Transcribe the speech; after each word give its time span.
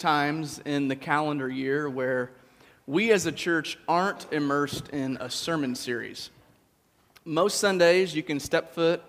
times 0.00 0.60
in 0.64 0.88
the 0.88 0.96
calendar 0.96 1.48
year 1.48 1.88
where 1.88 2.32
we 2.86 3.12
as 3.12 3.26
a 3.26 3.32
church 3.32 3.78
aren't 3.86 4.26
immersed 4.32 4.88
in 4.88 5.16
a 5.20 5.30
sermon 5.30 5.76
series. 5.76 6.30
Most 7.24 7.60
Sundays, 7.60 8.14
you 8.14 8.22
can 8.22 8.40
step 8.40 8.74
foot 8.74 9.02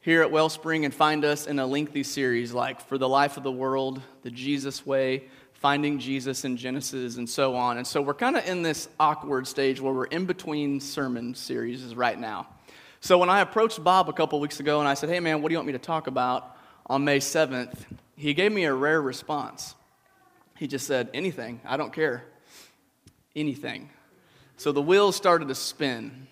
here 0.00 0.22
at 0.22 0.30
Wellspring 0.30 0.84
and 0.84 0.94
find 0.94 1.24
us 1.24 1.46
in 1.46 1.58
a 1.58 1.66
lengthy 1.66 2.04
series 2.04 2.52
like 2.52 2.80
For 2.80 2.96
the 2.96 3.08
Life 3.08 3.36
of 3.36 3.42
the 3.42 3.52
World, 3.52 4.00
The 4.22 4.30
Jesus 4.30 4.86
Way, 4.86 5.24
Finding 5.52 5.98
Jesus 5.98 6.44
in 6.44 6.56
Genesis, 6.56 7.18
and 7.18 7.28
so 7.28 7.54
on. 7.54 7.76
And 7.76 7.86
so 7.86 8.00
we're 8.00 8.14
kind 8.14 8.36
of 8.36 8.46
in 8.46 8.62
this 8.62 8.88
awkward 8.98 9.46
stage 9.46 9.80
where 9.80 9.92
we're 9.92 10.04
in 10.06 10.24
between 10.24 10.80
sermon 10.80 11.34
series 11.34 11.94
right 11.94 12.18
now. 12.18 12.48
So 13.00 13.18
when 13.18 13.28
I 13.28 13.40
approached 13.40 13.82
Bob 13.82 14.08
a 14.08 14.12
couple 14.12 14.40
weeks 14.40 14.58
ago 14.58 14.80
and 14.80 14.88
I 14.88 14.94
said, 14.94 15.08
Hey 15.08 15.20
man, 15.20 15.42
what 15.42 15.48
do 15.48 15.52
you 15.52 15.58
want 15.58 15.66
me 15.66 15.72
to 15.72 15.78
talk 15.78 16.06
about 16.06 16.56
on 16.86 17.04
May 17.04 17.18
7th? 17.18 17.84
He 18.16 18.34
gave 18.34 18.52
me 18.52 18.64
a 18.64 18.72
rare 18.72 19.02
response. 19.02 19.74
He 20.62 20.68
just 20.68 20.86
said, 20.86 21.10
Anything, 21.12 21.60
I 21.64 21.76
don't 21.76 21.92
care. 21.92 22.22
Anything. 23.34 23.90
So 24.56 24.70
the 24.70 24.80
wheels 24.80 25.16
started 25.16 25.48
to 25.48 25.56
spin. 25.56 26.28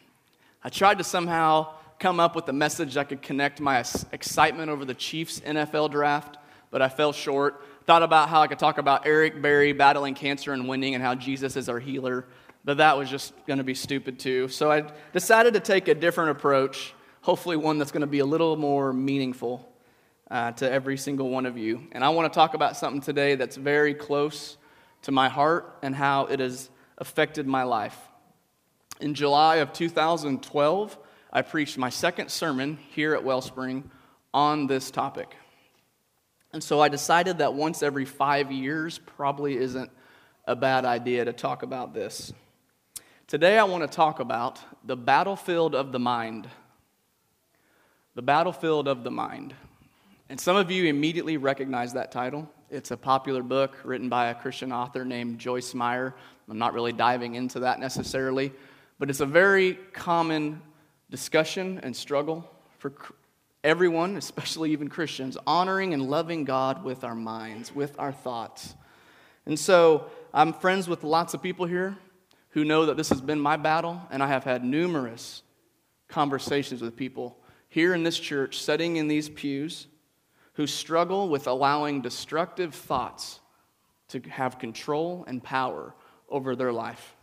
I 0.63 0.69
tried 0.69 0.99
to 0.99 1.05
somehow 1.05 1.75
come 1.99 2.21
up 2.21 2.37
with 2.37 2.49
a 2.49 2.53
message 2.53 2.95
that 2.95 3.09
could 3.09 3.23
connect 3.23 3.61
my 3.61 3.85
excitement 4.13 4.71
over 4.71 4.85
the 4.85 4.95
Chiefs 4.95 5.41
NFL 5.41 5.91
draft, 5.91 6.37
but 6.71 6.81
I 6.81 6.89
fell 6.89 7.13
short. 7.13 7.61
Thought 7.87 8.05
about 8.05 8.29
how 8.29 8.41
I 8.41 8.47
could 8.47 8.61
talk 8.61 8.79
about 8.79 9.05
Eric 9.05 9.43
Berry 9.43 9.73
battling 9.73 10.15
cancer 10.15 10.53
and 10.53 10.69
winning 10.69 10.95
and 10.95 11.03
how 11.03 11.17
Jesus 11.17 11.57
is 11.57 11.69
our 11.69 11.81
healer, 11.81 12.25
but 12.65 12.77
that 12.77 12.97
was 12.97 13.11
just 13.11 13.35
going 13.47 13.59
to 13.59 13.65
be 13.65 13.75
stupid 13.75 14.21
too. 14.21 14.47
So 14.47 14.71
I 14.71 14.85
decided 15.13 15.55
to 15.55 15.61
take 15.61 15.89
a 15.89 15.95
different 15.97 16.31
approach, 16.31 16.95
hopefully, 17.23 17.57
one 17.57 17.79
that's 17.79 17.91
going 17.91 18.03
to 18.03 18.07
be 18.07 18.21
a 18.21 18.27
little 18.27 18.57
more 18.57 18.93
meaningful 18.93 19.70
uh, 20.31 20.53
to 20.53 20.71
every 20.71 20.97
single 20.97 21.29
one 21.29 21.47
of 21.47 21.59
you. 21.59 21.83
And 21.93 22.05
I 22.05 22.11
want 22.11 22.33
to 22.33 22.37
talk 22.37 22.55
about 22.55 22.77
something 22.77 23.01
today 23.01 23.35
that's 23.35 23.57
very 23.57 23.95
close 23.95 24.57
to 25.03 25.13
my 25.13 25.29
heart 25.29 25.79
and 25.83 25.95
how 25.95 26.27
it 26.27 26.41
has 26.41 26.71
affected 26.99 27.47
my 27.47 27.65
life. 27.65 27.99
In 29.01 29.15
July 29.15 29.57
of 29.57 29.73
2012, 29.73 30.99
I 31.33 31.43
preached 31.43 31.79
my 31.79 31.91
second 31.91 32.31
sermon 32.31 32.79
here 32.91 33.15
at 33.15 33.25
Wellspring 33.25 33.91
on 34.33 34.67
this 34.67 34.91
topic. 34.91 35.35
And 36.53 36.63
so 36.63 36.81
I 36.81 36.89
decided 36.89 37.39
that 37.39 37.55
once 37.55 37.83
every 37.83 38.05
five 38.05 38.51
years 38.51 38.99
probably 38.99 39.57
isn't 39.57 39.91
a 40.47 40.57
bad 40.57 40.85
idea 40.85 41.25
to 41.25 41.33
talk 41.33 41.63
about 41.63 41.95
this. 41.95 42.33
Today, 43.27 43.59
I 43.59 43.65
want 43.65 43.89
to 43.89 43.97
talk 43.97 44.19
about 44.19 44.59
the 44.85 44.97
battlefield 44.97 45.77
of 45.77 45.93
the 45.93 46.01
mind. 46.01 46.49
The 48.17 48.23
battlefield 48.23 48.89
of 48.89 49.05
the 49.05 49.11
mind. 49.13 49.55
And 50.31 50.41
some 50.41 50.55
of 50.55 50.71
you 50.71 50.85
immediately 50.85 51.39
recognize 51.39 51.95
that 51.95 52.13
title. 52.13 52.49
It's 52.71 52.93
a 52.93 52.97
popular 52.97 53.43
book 53.43 53.77
written 53.83 54.09
by 54.09 54.29
a 54.29 54.35
Christian 54.37 54.71
author 54.71 55.05
named 55.05 55.41
Joyce 55.41 55.75
Meyer. 55.75 56.15
I'm 56.49 56.57
not 56.57 56.73
really 56.73 56.93
diving 56.93 57.35
into 57.35 57.59
that 57.59 57.81
necessarily, 57.81 58.53
but 59.01 59.11
it's 59.11 59.19
a 59.19 59.27
very 59.27 59.75
common 59.93 60.63
discussion 61.11 61.81
and 61.83 61.97
struggle 61.97 62.49
for 62.79 62.93
everyone, 63.65 64.17
especially 64.17 64.71
even 64.71 64.87
Christians, 64.87 65.37
honoring 65.49 65.95
and 65.95 66.09
loving 66.09 66.45
God 66.45 66.85
with 66.85 67.03
our 67.03 67.17
minds, 67.17 67.75
with 67.75 67.99
our 67.99 68.13
thoughts. 68.13 68.77
And 69.47 69.59
so 69.59 70.13
I'm 70.33 70.53
friends 70.53 70.87
with 70.87 71.03
lots 71.03 71.35
of 71.35 71.43
people 71.43 71.67
here 71.67 71.97
who 72.51 72.65
know 72.65 72.87
that 72.87 72.97
this 72.97 73.09
has 73.09 73.21
been 73.21 73.41
my 73.41 73.57
battle, 73.57 74.01
and 74.13 74.23
I 74.23 74.29
have 74.29 74.45
had 74.45 74.63
numerous 74.63 75.43
conversations 76.07 76.83
with 76.83 76.95
people 76.95 77.37
here 77.69 77.95
in 77.95 78.05
this 78.05 78.21
church, 78.21 78.61
sitting 78.63 78.95
in 78.95 79.09
these 79.09 79.29
pews, 79.29 79.89
who 80.61 80.67
struggle 80.67 81.31
with 81.31 81.47
allowing 81.47 82.03
destructive 82.03 82.75
thoughts 82.75 83.41
to 84.09 84.21
have 84.29 84.59
control 84.59 85.25
and 85.27 85.43
power 85.43 85.95
over 86.29 86.55
their 86.55 86.71
life. 86.71 87.17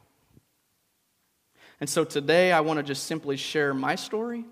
And 1.80 1.88
so 1.88 2.04
today 2.04 2.52
I 2.52 2.62
want 2.62 2.78
to 2.78 2.84
just 2.84 3.04
simply 3.04 3.38
share 3.38 3.76
my 3.76 3.94
story 3.94 4.44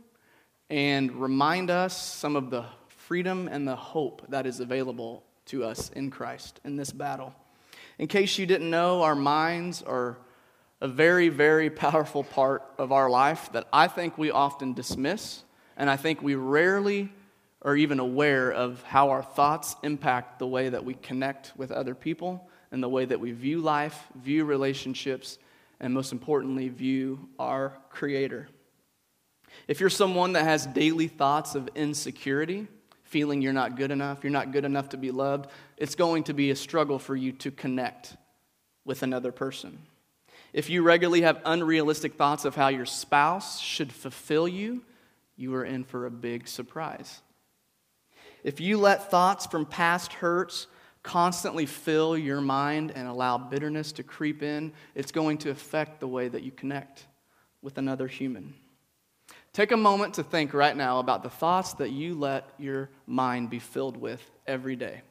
and 0.70 1.12
remind 1.14 1.72
us 1.72 2.00
some 2.00 2.36
of 2.36 2.52
the 2.52 2.64
freedom 2.90 3.50
and 3.52 3.68
the 3.68 3.76
hope 3.76 4.24
that 4.30 4.46
is 4.46 4.60
available 4.60 5.24
to 5.48 5.64
us 5.64 5.90
in 5.90 6.12
Christ 6.12 6.62
in 6.64 6.76
this 6.76 6.92
battle. 6.92 7.34
In 7.98 8.06
case 8.06 8.38
you 8.38 8.46
didn't 8.46 8.70
know, 8.70 9.02
our 9.02 9.16
minds 9.16 9.82
are 9.82 10.16
a 10.80 10.88
very, 10.88 11.30
very 11.30 11.72
powerful 11.72 12.24
part 12.24 12.62
of 12.78 12.92
our 12.92 13.10
life 13.10 13.52
that 13.54 13.68
I 13.74 13.88
think 13.88 14.16
we 14.20 14.30
often 14.30 14.74
dismiss, 14.74 15.42
and 15.76 15.90
I 15.90 15.96
think 15.96 16.22
we 16.22 16.36
rarely 16.36 17.12
are 17.66 17.76
even 17.76 18.00
aware 18.00 18.52
of 18.52 18.82
how 18.84 19.10
our 19.10 19.24
thoughts 19.24 19.76
impact 19.82 20.38
the 20.38 20.48
way 20.48 20.70
that 20.70 20.86
we 20.86 20.94
connect 20.94 21.52
with 21.58 21.72
other 21.72 21.96
people 21.96 22.48
and 22.72 22.82
the 22.82 22.88
way 22.88 23.06
that 23.06 23.20
we 23.20 23.32
view 23.32 23.60
life, 23.60 24.00
view 24.22 24.46
relationships, 24.46 25.40
and 25.80 25.92
most 25.92 26.12
importantly, 26.12 26.70
view 26.70 27.28
our 27.40 27.74
Creator. 27.90 28.48
If 29.68 29.80
you're 29.80 29.90
someone 29.90 30.34
that 30.34 30.44
has 30.44 30.68
daily 30.68 31.08
thoughts 31.08 31.56
of 31.56 31.68
insecurity, 31.74 32.68
feeling 33.04 33.42
you're 33.42 33.52
not 33.52 33.76
good 33.76 33.92
enough, 33.92 34.24
you're 34.24 34.32
not 34.32 34.52
good 34.52 34.66
enough 34.66 34.90
to 34.90 34.98
be 34.98 35.10
loved, 35.10 35.50
it's 35.76 35.96
going 35.96 36.26
to 36.26 36.34
be 36.34 36.52
a 36.52 36.56
struggle 36.56 37.00
for 37.00 37.16
you 37.16 37.32
to 37.32 37.50
connect 37.50 38.16
with 38.84 39.02
another 39.02 39.32
person. 39.32 39.80
If 40.54 40.70
you 40.70 40.84
regularly 40.84 41.22
have 41.22 41.42
unrealistic 41.46 42.14
thoughts 42.14 42.46
of 42.46 42.56
how 42.56 42.68
your 42.68 42.86
spouse 42.86 43.60
should 43.60 43.92
fulfill 43.92 44.48
you, 44.48 44.84
you 45.36 45.56
are 45.56 45.66
in 45.66 45.84
for 45.84 46.06
a 46.06 46.12
big 46.12 46.48
surprise. 46.48 47.22
If 48.46 48.60
you 48.60 48.78
let 48.78 49.10
thoughts 49.10 49.48
from 49.48 49.66
past 49.66 50.14
hurts 50.14 50.68
constantly 51.02 51.66
fill 51.66 52.16
your 52.16 52.42
mind 52.42 52.92
and 52.94 53.08
allow 53.08 53.40
bitterness 53.40 53.92
to 53.94 54.04
creep 54.04 54.44
in, 54.44 54.72
it's 54.94 55.12
going 55.12 55.40
to 55.40 55.50
affect 55.50 56.00
the 56.00 56.08
way 56.08 56.28
that 56.28 56.44
you 56.44 56.52
connect 56.52 57.08
with 57.64 57.80
another 57.80 58.08
human. 58.08 58.54
Take 59.52 59.72
a 59.72 59.78
moment 59.78 60.14
to 60.16 60.24
think 60.24 60.54
right 60.54 60.78
now 60.78 61.00
about 61.00 61.24
the 61.24 61.30
thoughts 61.30 61.74
that 61.74 61.90
you 61.90 62.14
let 62.14 62.48
your 62.60 62.92
mind 63.08 63.50
be 63.50 63.58
filled 63.58 63.98
with 63.98 64.22
every 64.46 64.76
day. 64.76 65.02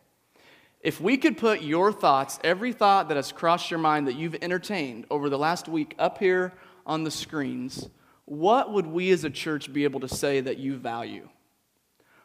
If 0.80 1.00
we 1.00 1.16
could 1.16 1.36
put 1.36 1.60
your 1.60 1.92
thoughts, 1.92 2.38
every 2.44 2.72
thought 2.72 3.08
that 3.08 3.16
has 3.16 3.32
crossed 3.32 3.68
your 3.68 3.80
mind 3.80 4.06
that 4.06 4.14
you've 4.14 4.36
entertained 4.42 5.06
over 5.10 5.28
the 5.28 5.38
last 5.38 5.66
week 5.66 5.96
up 5.98 6.18
here 6.18 6.52
on 6.86 7.02
the 7.02 7.10
screens, 7.10 7.88
what 8.26 8.72
would 8.72 8.86
we 8.86 9.10
as 9.10 9.24
a 9.24 9.30
church 9.30 9.72
be 9.72 9.82
able 9.82 9.98
to 9.98 10.08
say 10.08 10.40
that 10.40 10.58
you 10.58 10.76
value? 10.76 11.28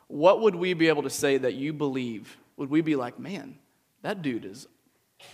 What 0.10 0.42
would 0.42 0.56
we 0.56 0.74
be 0.74 0.88
able 0.90 1.04
to 1.04 1.10
say 1.10 1.38
that 1.38 1.54
you 1.54 1.72
believe 1.72 2.36
would 2.58 2.70
we 2.70 2.82
be 2.82 2.98
like, 2.98 3.18
man, 3.18 3.58
that 4.02 4.22
dude 4.22 4.44
is 4.44 4.68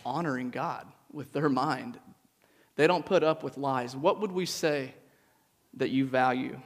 honoring 0.06 0.52
God 0.52 0.86
with 1.12 1.34
their 1.34 1.50
mind? 1.50 1.97
They 2.75 2.86
don't 2.86 3.06
put 3.06 3.24
up 3.24 3.41
with 3.41 3.58
lies. 3.58 3.96
What 3.96 4.19
would 4.19 4.31
we 4.31 4.46
say 4.46 4.94
that 5.75 5.90
you 5.90 6.06
value? 6.06 6.59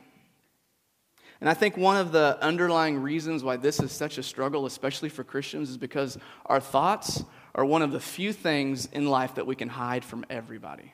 And 1.39 1.49
I 1.49 1.53
think 1.53 1.77
one 1.77 1.95
of 1.95 2.11
the 2.11 2.37
underlying 2.41 3.01
reasons 3.01 3.43
why 3.43 3.55
this 3.55 3.79
is 3.79 3.91
such 3.91 4.17
a 4.17 4.23
struggle, 4.23 4.65
especially 4.65 5.07
for 5.07 5.23
Christians, 5.23 5.69
is 5.69 5.77
because 5.77 6.17
our 6.47 6.59
thoughts 6.59 7.23
are 7.55 7.63
one 7.63 7.81
of 7.81 7.91
the 7.91 7.99
few 7.99 8.33
things 8.33 8.87
in 8.87 9.05
life 9.05 9.35
that 9.35 9.47
we 9.47 9.55
can 9.55 9.69
hide 9.69 10.03
from 10.03 10.25
everybody. 10.29 10.91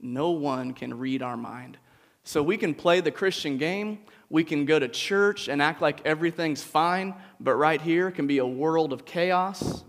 No 0.00 0.30
one 0.30 0.74
can 0.74 0.98
read 0.98 1.22
our 1.22 1.36
mind. 1.36 1.78
So 2.24 2.42
we 2.42 2.58
can 2.58 2.74
play 2.74 3.00
the 3.00 3.10
Christian 3.10 3.56
game, 3.56 4.00
we 4.30 4.44
can 4.44 4.64
go 4.64 4.78
to 4.78 4.88
church 4.88 5.48
and 5.48 5.62
act 5.62 5.80
like 5.80 6.04
everything's 6.04 6.62
fine, 6.62 7.14
but 7.40 7.54
right 7.54 7.80
here 7.80 8.10
can 8.10 8.26
be 8.26 8.38
a 8.38 8.46
world 8.46 8.92
of 8.92 9.04
chaos, 9.04 9.84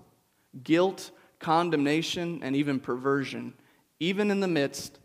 guilt, 0.63 1.11
condemnation, 1.39 2.39
and 2.41 2.55
even 2.55 2.79
perversion, 2.79 3.53
even 3.99 4.31
in 4.31 4.39
the 4.39 4.47
midst 4.47 4.99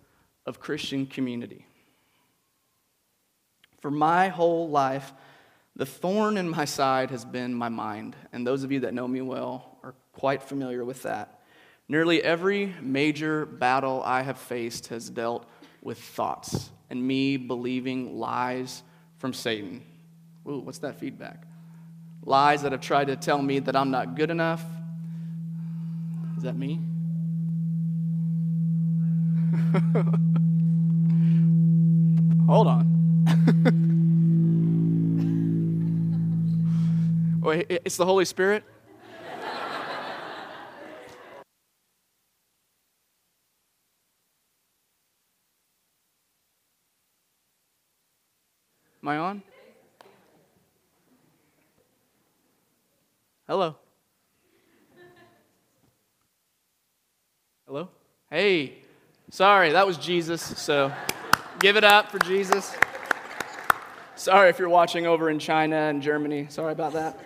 of 0.47 0.61
Christian 0.61 1.07
community. 1.07 1.67
For 3.81 3.91
my 3.91 4.29
whole 4.29 4.69
life, 4.69 5.13
the 5.77 5.87
thorn 5.87 6.37
in 6.39 6.49
my 6.49 6.65
side 6.65 7.11
has 7.11 7.25
been 7.25 7.53
my 7.55 7.69
mind, 7.69 8.15
and 8.33 8.47
those 8.47 8.63
of 8.63 8.71
you 8.71 8.81
that 8.81 8.95
know 8.95 9.09
me 9.09 9.21
well 9.21 9.79
are 9.83 9.95
quite 10.13 10.43
familiar 10.43 10.85
with 10.85 11.03
that. 11.03 11.41
Nearly 11.89 12.23
every 12.23 12.73
major 12.81 13.45
battle 13.45 14.03
I 14.05 14.23
have 14.23 14.39
faced 14.39 14.87
has 14.87 15.11
dealt 15.11 15.47
with 15.83 15.99
thoughts 15.99 16.71
and 16.89 17.07
me 17.07 17.37
believing 17.37 18.19
lies 18.19 18.83
from 19.25 19.33
Satan. 19.33 19.83
Ooh, 20.47 20.59
what's 20.59 20.81
that 20.81 21.01
feedback? 21.01 21.47
Lies 22.25 22.61
that 22.61 22.73
have 22.73 22.83
tried 22.83 23.07
to 23.07 23.17
tell 23.17 23.41
me 23.41 23.59
that 23.59 23.75
I'm 23.75 23.91
not 23.91 24.17
good 24.17 24.29
enough. 24.31 24.63
Is 26.37 26.43
that 26.43 26.59
me? 26.59 26.79
Hold 32.47 32.67
on. 32.67 32.85
Wait, 37.41 37.65
it's 37.71 37.97
the 37.97 38.05
Holy 38.05 38.27
Spirit? 38.27 38.63
Am 49.03 49.09
I 49.09 49.17
on? 49.19 49.43
Hello. 53.55 53.77
Hello? 57.69 57.89
Hey, 58.29 58.79
sorry, 59.31 59.71
that 59.71 59.87
was 59.87 59.97
Jesus, 59.97 60.43
so 60.43 60.93
give 61.61 61.77
it 61.77 61.85
up 61.85 62.11
for 62.11 62.19
Jesus. 62.19 62.75
Sorry 64.17 64.51
if 64.51 64.59
you're 64.59 64.69
watching 64.69 65.07
over 65.07 65.31
in 65.31 65.39
China 65.39 65.77
and 65.77 66.03
Germany. 66.03 66.47
Sorry 66.49 66.73
about 66.73 66.95
that. 66.95 67.21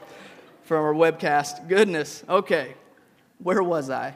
From 0.65 0.85
our 0.85 0.93
webcast. 0.93 1.67
Goodness. 1.67 2.23
Okay. 2.29 2.75
Where 3.39 3.63
was 3.63 3.89
I? 3.89 4.15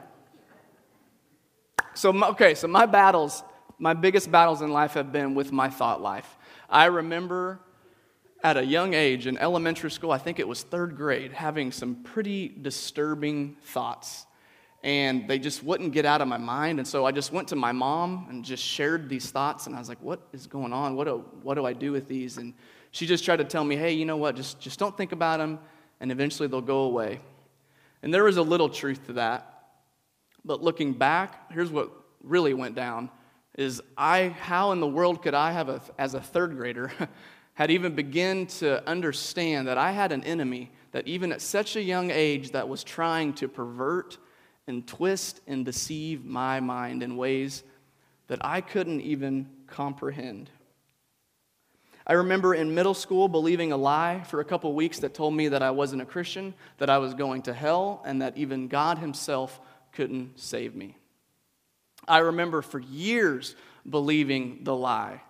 So, 1.95 2.13
okay, 2.25 2.53
so 2.53 2.67
my 2.67 2.85
battles, 2.85 3.41
my 3.79 3.95
biggest 3.95 4.31
battles 4.31 4.61
in 4.61 4.71
life 4.71 4.93
have 4.93 5.11
been 5.11 5.33
with 5.33 5.51
my 5.51 5.71
thought 5.71 5.99
life. 5.99 6.37
I 6.69 6.85
remember 6.85 7.59
at 8.43 8.57
a 8.57 8.65
young 8.65 8.93
age 8.93 9.25
in 9.25 9.37
elementary 9.37 9.89
school, 9.89 10.11
I 10.11 10.17
think 10.17 10.37
it 10.37 10.47
was 10.47 10.63
third 10.63 10.97
grade, 10.97 11.31
having 11.31 11.71
some 11.71 11.95
pretty 11.95 12.49
disturbing 12.49 13.55
thoughts. 13.61 14.25
And 14.83 15.29
they 15.29 15.39
just 15.39 15.63
wouldn't 15.63 15.93
get 15.93 16.05
out 16.05 16.19
of 16.19 16.27
my 16.27 16.37
mind. 16.37 16.79
And 16.79 16.87
so 16.87 17.05
I 17.05 17.13
just 17.13 17.31
went 17.31 17.47
to 17.49 17.55
my 17.55 17.71
mom 17.71 18.27
and 18.29 18.43
just 18.43 18.61
shared 18.61 19.07
these 19.07 19.31
thoughts. 19.31 19.65
And 19.65 19.75
I 19.75 19.79
was 19.79 19.87
like, 19.87 20.01
what 20.01 20.27
is 20.33 20.45
going 20.45 20.73
on? 20.73 20.97
What 20.97 21.05
do, 21.05 21.23
what 21.41 21.53
do 21.53 21.65
I 21.65 21.71
do 21.71 21.93
with 21.93 22.09
these? 22.09 22.37
And 22.37 22.53
she 22.91 23.07
just 23.07 23.23
tried 23.23 23.37
to 23.37 23.45
tell 23.45 23.63
me, 23.63 23.77
hey, 23.77 23.93
you 23.93 24.03
know 24.03 24.17
what? 24.17 24.35
Just, 24.35 24.59
just 24.59 24.77
don't 24.77 24.95
think 24.95 25.13
about 25.13 25.37
them, 25.37 25.57
and 25.99 26.11
eventually 26.11 26.47
they'll 26.47 26.61
go 26.61 26.81
away. 26.81 27.21
And 28.03 28.13
there 28.13 28.25
was 28.25 28.35
a 28.35 28.41
little 28.43 28.67
truth 28.67 29.07
to 29.07 29.13
that. 29.13 29.49
But 30.43 30.61
looking 30.61 30.91
back, 30.91 31.51
here's 31.53 31.71
what 31.71 31.89
really 32.21 32.53
went 32.53 32.75
down 32.75 33.09
is 33.57 33.81
I 33.97 34.29
how 34.29 34.71
in 34.71 34.79
the 34.79 34.87
world 34.87 35.21
could 35.21 35.33
I 35.33 35.51
have 35.51 35.69
a, 35.69 35.81
as 35.97 36.13
a 36.13 36.21
third 36.21 36.55
grader 36.55 36.91
had 37.53 37.69
even 37.69 37.93
begun 37.93 38.47
to 38.47 38.87
understand 38.87 39.67
that 39.67 39.77
I 39.77 39.91
had 39.91 40.11
an 40.11 40.23
enemy 40.23 40.71
that 40.91 41.07
even 41.07 41.31
at 41.31 41.41
such 41.41 41.75
a 41.75 41.81
young 41.81 42.11
age 42.11 42.51
that 42.51 42.67
was 42.67 42.83
trying 42.83 43.33
to 43.33 43.47
pervert 43.47 44.17
and 44.67 44.87
twist 44.87 45.41
and 45.47 45.65
deceive 45.65 46.25
my 46.25 46.59
mind 46.59 47.03
in 47.03 47.17
ways 47.17 47.63
that 48.27 48.43
I 48.43 48.61
couldn't 48.61 49.01
even 49.01 49.49
comprehend. 49.67 50.49
I 52.05 52.13
remember 52.13 52.53
in 52.53 52.73
middle 52.73 52.93
school 52.93 53.27
believing 53.27 53.71
a 53.71 53.77
lie 53.77 54.23
for 54.25 54.39
a 54.39 54.45
couple 54.45 54.73
weeks 54.73 54.99
that 54.99 55.13
told 55.13 55.33
me 55.33 55.47
that 55.49 55.63
I 55.63 55.71
wasn't 55.71 56.01
a 56.01 56.05
Christian, 56.05 56.53
that 56.77 56.89
I 56.89 56.97
was 56.97 57.13
going 57.13 57.43
to 57.43 57.53
hell, 57.53 58.01
and 58.05 58.21
that 58.21 58.37
even 58.37 58.67
God 58.67 58.97
Himself 58.97 59.59
couldn't 59.93 60.39
save 60.39 60.75
me. 60.75 60.97
I 62.07 62.19
remember 62.19 62.61
for 62.61 62.79
years 62.79 63.55
believing 63.89 64.59
the 64.63 64.75
lie 64.75 65.21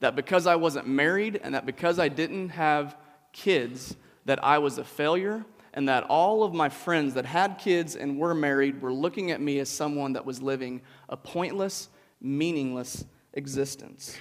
that 0.00 0.16
because 0.16 0.46
I 0.46 0.56
wasn't 0.56 0.88
married 0.88 1.40
and 1.42 1.54
that 1.54 1.66
because 1.66 1.98
I 1.98 2.08
didn't 2.08 2.50
have 2.50 2.96
kids, 3.32 3.94
that 4.24 4.42
I 4.44 4.58
was 4.58 4.78
a 4.78 4.84
failure, 4.84 5.44
and 5.72 5.88
that 5.88 6.04
all 6.04 6.42
of 6.42 6.52
my 6.52 6.68
friends 6.68 7.14
that 7.14 7.24
had 7.24 7.58
kids 7.58 7.94
and 7.94 8.18
were 8.18 8.34
married 8.34 8.82
were 8.82 8.92
looking 8.92 9.30
at 9.30 9.40
me 9.40 9.58
as 9.60 9.68
someone 9.68 10.14
that 10.14 10.26
was 10.26 10.42
living 10.42 10.82
a 11.08 11.16
pointless, 11.16 11.88
meaningless 12.20 13.04
existence. 13.34 14.16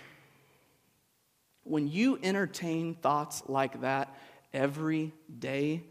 When 1.63 1.87
you 1.87 2.19
entertain 2.21 2.95
thoughts 2.95 3.43
like 3.47 3.81
that 3.81 4.15
every 4.53 5.13
day, 5.39 5.83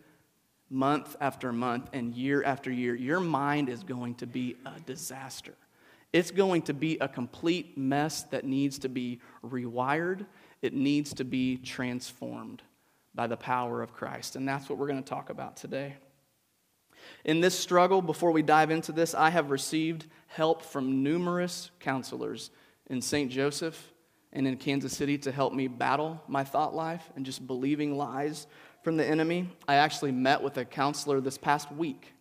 month 0.71 1.17
after 1.21 1.53
month, 1.53 1.89
and 1.93 2.15
year 2.15 2.43
after 2.45 2.71
year, 2.71 2.95
your 2.95 3.21
mind 3.21 3.69
is 3.69 3.83
going 3.83 4.17
to 4.17 4.27
be 4.27 4.57
a 4.67 4.79
disaster. 4.81 5.55
It's 6.13 6.31
going 6.31 6.63
to 6.63 6.75
be 6.75 6.99
a 6.99 7.09
complete 7.09 7.77
mess 7.77 8.23
that 8.25 8.45
needs 8.45 8.79
to 8.81 8.89
be 8.89 9.21
rewired, 9.45 10.27
it 10.63 10.75
needs 10.75 11.15
to 11.15 11.25
be 11.25 11.59
transformed 11.59 12.63
by 13.15 13.27
the 13.27 13.37
power 13.37 13.83
of 13.83 13.93
Christ. 13.93 14.37
And 14.37 14.49
that's 14.49 14.69
what 14.69 14.79
we're 14.79 14.87
going 14.87 15.03
to 15.03 15.09
talk 15.09 15.31
about 15.31 15.57
today. 15.57 15.97
In 17.25 17.41
this 17.41 17.59
struggle, 17.59 18.03
before 18.03 18.33
we 18.33 18.43
dive 18.43 18.71
into 18.71 18.93
this, 18.93 19.15
I 19.15 19.31
have 19.31 19.51
received 19.51 20.07
help 20.27 20.63
from 20.63 21.03
numerous 21.03 21.71
counselors 21.81 22.51
in 22.89 23.01
St. 23.01 23.31
Joseph 23.31 23.93
and 24.33 24.47
in 24.47 24.57
Kansas 24.57 24.97
City 24.97 25.19
to 25.19 25.33
help 25.33 25.53
me 25.53 25.69
battle 25.69 26.23
my 26.29 26.45
thought 26.45 26.75
life 26.75 27.11
and 27.17 27.25
just 27.25 27.47
believing 27.47 27.97
lies 27.97 28.47
from 28.83 28.97
the 28.97 29.07
enemy. 29.07 29.49
I 29.67 29.77
actually 29.77 30.13
met 30.13 30.43
with 30.43 30.57
a 30.59 30.65
counselor 30.65 31.21
this 31.21 31.39
past 31.39 31.71
week, 31.73 32.13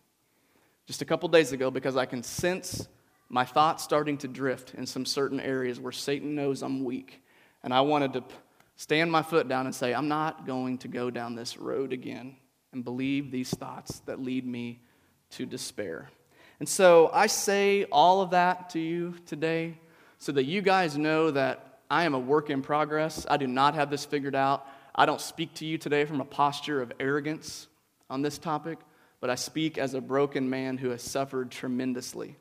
just 0.86 1.02
a 1.02 1.04
couple 1.04 1.28
days 1.28 1.52
ago, 1.52 1.70
because 1.70 1.96
I 1.96 2.06
can 2.06 2.22
sense 2.22 2.88
my 3.28 3.44
thoughts 3.44 3.84
starting 3.84 4.16
to 4.18 4.28
drift 4.28 4.74
in 4.74 4.86
some 4.86 5.04
certain 5.04 5.40
areas 5.40 5.78
where 5.78 5.92
Satan 5.92 6.34
knows 6.34 6.62
I'm 6.62 6.84
weak. 6.84 7.22
And 7.62 7.74
I 7.74 7.82
wanted 7.82 8.14
to 8.14 8.24
stand 8.76 9.12
my 9.12 9.22
foot 9.22 9.48
down 9.48 9.66
and 9.66 9.74
say, 9.74 9.92
I'm 9.92 10.08
not 10.08 10.46
going 10.46 10.78
to 10.78 10.88
go 10.88 11.10
down 11.10 11.34
this 11.34 11.58
road 11.58 11.92
again 11.92 12.36
and 12.72 12.84
believe 12.84 13.30
these 13.30 13.50
thoughts 13.50 14.00
that 14.06 14.22
lead 14.22 14.46
me 14.46 14.80
to 15.30 15.44
despair. 15.44 16.10
And 16.60 16.68
so 16.68 17.10
I 17.12 17.26
say 17.26 17.84
all 17.92 18.22
of 18.22 18.30
that 18.30 18.70
to 18.70 18.78
you 18.78 19.14
today 19.26 19.78
so 20.18 20.32
that 20.32 20.44
you 20.44 20.62
guys 20.62 20.96
know 20.96 21.30
that 21.30 21.80
I 21.90 22.04
am 22.04 22.14
a 22.14 22.18
work 22.18 22.50
in 22.50 22.62
progress. 22.62 23.26
I 23.28 23.36
do 23.36 23.46
not 23.46 23.74
have 23.74 23.90
this 23.90 24.04
figured 24.04 24.34
out. 24.34 24.66
I 24.94 25.06
don't 25.06 25.20
speak 25.20 25.54
to 25.54 25.66
you 25.66 25.78
today 25.78 26.04
from 26.04 26.20
a 26.20 26.24
posture 26.24 26.80
of 26.80 26.92
arrogance 26.98 27.68
on 28.10 28.22
this 28.22 28.38
topic, 28.38 28.78
but 29.20 29.30
I 29.30 29.34
speak 29.34 29.78
as 29.78 29.94
a 29.94 30.00
broken 30.00 30.48
man 30.48 30.78
who 30.78 30.90
has 30.90 31.02
suffered 31.02 31.50
tremendously 31.50 32.36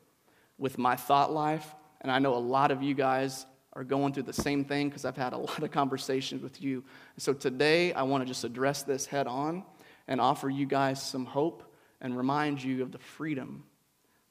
with 0.57 0.77
my 0.77 0.95
thought 0.95 1.31
life. 1.31 1.75
And 2.01 2.11
I 2.11 2.19
know 2.19 2.35
a 2.35 2.37
lot 2.37 2.71
of 2.71 2.81
you 2.81 2.93
guys 2.93 3.45
are 3.73 3.83
going 3.83 4.13
through 4.13 4.23
the 4.23 4.33
same 4.33 4.65
thing 4.65 4.89
because 4.89 5.05
I've 5.05 5.17
had 5.17 5.33
a 5.33 5.37
lot 5.49 5.61
of 5.61 5.71
conversations 5.71 6.41
with 6.41 6.61
you. 6.61 6.83
So 7.17 7.33
today, 7.33 7.93
I 7.93 8.03
want 8.03 8.23
to 8.23 8.27
just 8.27 8.43
address 8.43 8.83
this 8.83 9.05
head 9.05 9.27
on 9.27 9.63
and 10.07 10.21
offer 10.21 10.49
you 10.49 10.65
guys 10.65 11.01
some 11.01 11.25
hope 11.25 11.63
and 12.01 12.17
remind 12.17 12.63
you 12.63 12.83
of 12.83 12.91
the 12.91 12.99
freedom 12.99 13.63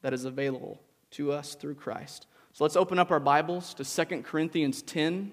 that 0.03 0.13
is 0.13 0.25
available 0.25 0.81
to 1.13 1.33
us 1.33 1.55
through 1.55 1.75
Christ. 1.75 2.27
So 2.53 2.65
let's 2.65 2.77
open 2.77 2.99
up 2.99 3.11
our 3.11 3.21
Bibles 3.21 3.75
to 3.75 3.85
2 3.85 4.23
Corinthians 4.23 4.83
10 4.83 5.33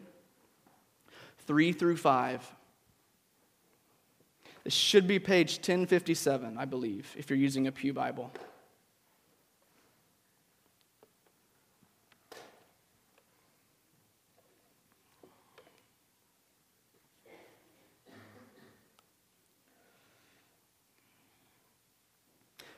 3 1.46 1.74
through 1.74 1.98
5. 1.98 2.56
This 4.64 4.74
should 4.74 5.08
be 5.08 5.20
page 5.20 5.58
1057, 5.58 6.58
I 6.58 6.66
believe, 6.66 7.14
if 7.18 7.30
you're 7.30 7.40
using 7.40 7.68
a 7.68 7.72
Pew 7.72 7.94
Bible. 7.94 8.32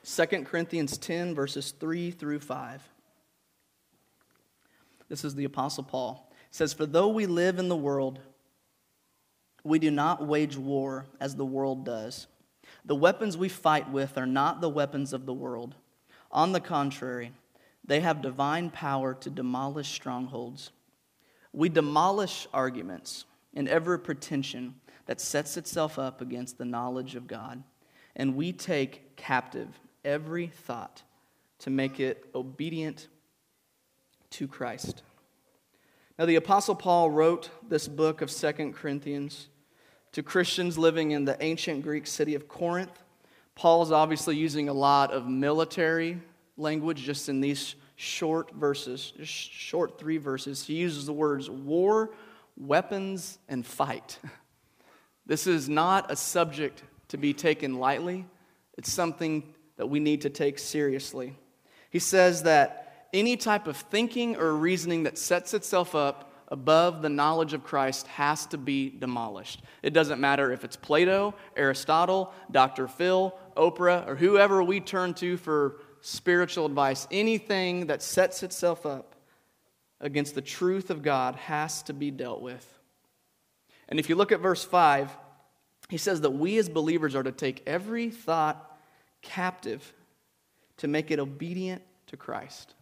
2 0.06 0.24
Corinthians 0.44 0.98
10, 0.98 1.34
verses 1.34 1.72
3 1.72 2.12
through 2.12 2.38
5. 2.38 2.88
This 5.08 5.24
is 5.24 5.34
the 5.34 5.44
Apostle 5.44 5.82
Paul. 5.82 6.30
It 6.30 6.54
says, 6.54 6.72
For 6.72 6.86
though 6.86 7.08
we 7.08 7.26
live 7.26 7.58
in 7.58 7.68
the 7.68 7.74
world, 7.74 8.20
we 9.64 9.80
do 9.80 9.90
not 9.90 10.24
wage 10.24 10.56
war 10.56 11.06
as 11.18 11.34
the 11.34 11.44
world 11.44 11.84
does. 11.84 12.28
The 12.84 12.94
weapons 12.94 13.36
we 13.36 13.48
fight 13.48 13.90
with 13.90 14.16
are 14.16 14.26
not 14.26 14.60
the 14.60 14.68
weapons 14.68 15.12
of 15.12 15.26
the 15.26 15.34
world. 15.34 15.74
On 16.30 16.52
the 16.52 16.60
contrary, 16.60 17.32
they 17.84 17.98
have 17.98 18.22
divine 18.22 18.70
power 18.70 19.12
to 19.14 19.28
demolish 19.28 19.88
strongholds. 19.88 20.70
We 21.52 21.68
demolish 21.68 22.46
arguments 22.54 23.24
and 23.54 23.68
every 23.68 23.98
pretension 23.98 24.76
that 25.06 25.20
sets 25.20 25.56
itself 25.56 25.98
up 25.98 26.20
against 26.20 26.58
the 26.58 26.64
knowledge 26.64 27.16
of 27.16 27.26
God, 27.26 27.64
and 28.14 28.36
we 28.36 28.52
take 28.52 29.16
captive 29.16 29.80
every 30.06 30.46
thought 30.46 31.02
to 31.58 31.70
make 31.70 32.00
it 32.00 32.24
obedient 32.34 33.08
to 34.30 34.48
Christ. 34.48 35.02
Now, 36.18 36.24
the 36.24 36.36
Apostle 36.36 36.74
Paul 36.74 37.10
wrote 37.10 37.50
this 37.68 37.88
book 37.88 38.22
of 38.22 38.30
Second 38.30 38.74
Corinthians 38.74 39.48
to 40.12 40.22
Christians 40.22 40.78
living 40.78 41.10
in 41.10 41.26
the 41.26 41.36
ancient 41.42 41.82
Greek 41.82 42.06
city 42.06 42.34
of 42.34 42.48
Corinth. 42.48 43.02
Paul's 43.54 43.92
obviously 43.92 44.36
using 44.36 44.70
a 44.70 44.72
lot 44.72 45.12
of 45.12 45.28
military 45.28 46.18
language 46.56 47.02
just 47.02 47.28
in 47.28 47.42
these 47.42 47.74
short 47.96 48.50
verses, 48.54 49.12
just 49.18 49.32
short 49.32 49.98
three 49.98 50.18
verses. 50.18 50.66
He 50.66 50.76
uses 50.76 51.04
the 51.04 51.12
words 51.12 51.50
war, 51.50 52.10
weapons, 52.56 53.38
and 53.48 53.66
fight. 53.66 54.18
This 55.28 55.48
is 55.48 55.68
not 55.68 56.12
a 56.12 56.14
subject 56.14 56.84
to 57.08 57.16
be 57.16 57.34
taken 57.34 57.80
lightly. 57.80 58.26
It's 58.78 58.92
something 58.92 59.42
that 59.76 59.86
we 59.86 60.00
need 60.00 60.22
to 60.22 60.30
take 60.30 60.58
seriously. 60.58 61.34
He 61.90 61.98
says 61.98 62.42
that 62.44 63.08
any 63.12 63.36
type 63.36 63.66
of 63.66 63.76
thinking 63.76 64.36
or 64.36 64.54
reasoning 64.54 65.04
that 65.04 65.18
sets 65.18 65.54
itself 65.54 65.94
up 65.94 66.32
above 66.48 67.02
the 67.02 67.08
knowledge 67.08 67.52
of 67.52 67.64
Christ 67.64 68.06
has 68.08 68.46
to 68.46 68.58
be 68.58 68.90
demolished. 68.90 69.62
It 69.82 69.92
doesn't 69.92 70.20
matter 70.20 70.52
if 70.52 70.64
it's 70.64 70.76
Plato, 70.76 71.34
Aristotle, 71.56 72.32
Dr. 72.50 72.86
Phil, 72.88 73.36
Oprah, 73.56 74.06
or 74.06 74.14
whoever 74.14 74.62
we 74.62 74.80
turn 74.80 75.14
to 75.14 75.36
for 75.36 75.80
spiritual 76.00 76.66
advice. 76.66 77.08
Anything 77.10 77.86
that 77.86 78.02
sets 78.02 78.42
itself 78.42 78.86
up 78.86 79.16
against 80.00 80.34
the 80.34 80.42
truth 80.42 80.90
of 80.90 81.02
God 81.02 81.34
has 81.36 81.82
to 81.84 81.92
be 81.92 82.10
dealt 82.10 82.42
with. 82.42 82.66
And 83.88 83.98
if 83.98 84.08
you 84.08 84.14
look 84.14 84.30
at 84.32 84.40
verse 84.40 84.64
5, 84.64 85.10
he 85.88 85.96
says 85.96 86.20
that 86.20 86.30
we 86.30 86.58
as 86.58 86.68
believers 86.68 87.14
are 87.14 87.22
to 87.22 87.32
take 87.32 87.62
every 87.66 88.10
thought 88.10 88.65
captive 89.26 89.92
to 90.78 90.88
make 90.88 91.10
it 91.10 91.18
obedient 91.18 91.82
to 92.06 92.16
Christ. 92.16 92.74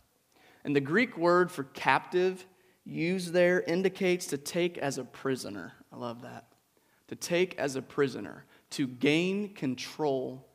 And 0.64 0.76
the 0.76 0.80
Greek 0.80 1.16
word 1.16 1.50
for 1.50 1.64
captive 1.64 2.46
used 2.84 3.32
there 3.32 3.62
indicates 3.62 4.26
to 4.26 4.38
take 4.38 4.78
as 4.78 4.98
a 4.98 5.04
prisoner. 5.04 5.72
I 5.92 5.96
love 5.96 6.22
that. 6.22 6.46
To 7.08 7.16
take 7.16 7.58
as 7.58 7.76
a 7.76 7.82
prisoner, 7.82 8.44
to 8.70 8.86
gain 8.86 9.54
control 9.54 10.46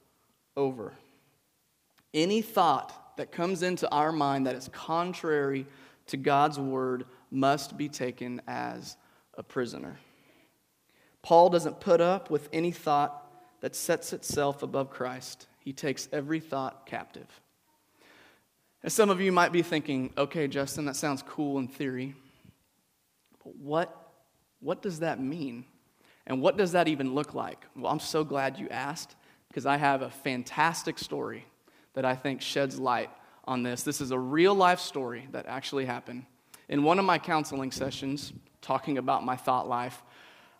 over. 0.55 0.93
Any 2.13 2.41
thought 2.41 3.17
that 3.17 3.31
comes 3.31 3.63
into 3.63 3.89
our 3.91 4.11
mind 4.11 4.47
that 4.47 4.55
is 4.55 4.69
contrary 4.69 5.65
to 6.07 6.17
God's 6.17 6.59
word 6.59 7.05
must 7.31 7.77
be 7.77 7.89
taken 7.89 8.41
as 8.47 8.97
a 9.35 9.43
prisoner. 9.43 9.99
Paul 11.21 11.49
doesn't 11.49 11.79
put 11.79 12.01
up 12.01 12.29
with 12.29 12.49
any 12.53 12.71
thought 12.71 13.25
that 13.61 13.75
sets 13.75 14.13
itself 14.13 14.63
above 14.63 14.89
Christ, 14.89 15.47
he 15.59 15.73
takes 15.73 16.07
every 16.11 16.39
thought 16.39 16.85
captive. 16.85 17.27
And 18.81 18.91
some 18.91 19.09
of 19.09 19.19
you 19.19 19.31
might 19.31 19.51
be 19.51 19.61
thinking, 19.61 20.13
okay, 20.17 20.47
Justin, 20.47 20.85
that 20.85 20.95
sounds 20.95 21.21
cool 21.23 21.59
in 21.59 21.67
theory, 21.67 22.15
but 23.43 23.55
what, 23.57 24.11
what 24.61 24.81
does 24.81 24.99
that 24.99 25.19
mean? 25.19 25.65
And 26.25 26.41
what 26.41 26.57
does 26.57 26.73
that 26.73 26.87
even 26.87 27.13
look 27.13 27.33
like? 27.33 27.65
Well, 27.75 27.91
I'm 27.91 27.99
so 27.99 28.23
glad 28.23 28.57
you 28.57 28.69
asked 28.69 29.15
because 29.49 29.65
I 29.65 29.77
have 29.77 30.01
a 30.01 30.09
fantastic 30.09 30.99
story 30.99 31.45
that 31.93 32.05
I 32.05 32.15
think 32.15 32.41
sheds 32.41 32.79
light 32.79 33.09
on 33.45 33.63
this. 33.63 33.83
This 33.83 33.99
is 33.99 34.11
a 34.11 34.19
real 34.19 34.53
life 34.53 34.79
story 34.79 35.27
that 35.31 35.47
actually 35.47 35.85
happened. 35.85 36.25
In 36.69 36.83
one 36.83 36.99
of 36.99 37.05
my 37.05 37.17
counseling 37.17 37.71
sessions, 37.71 38.31
talking 38.61 38.97
about 38.99 39.25
my 39.25 39.35
thought 39.35 39.67
life, 39.67 40.03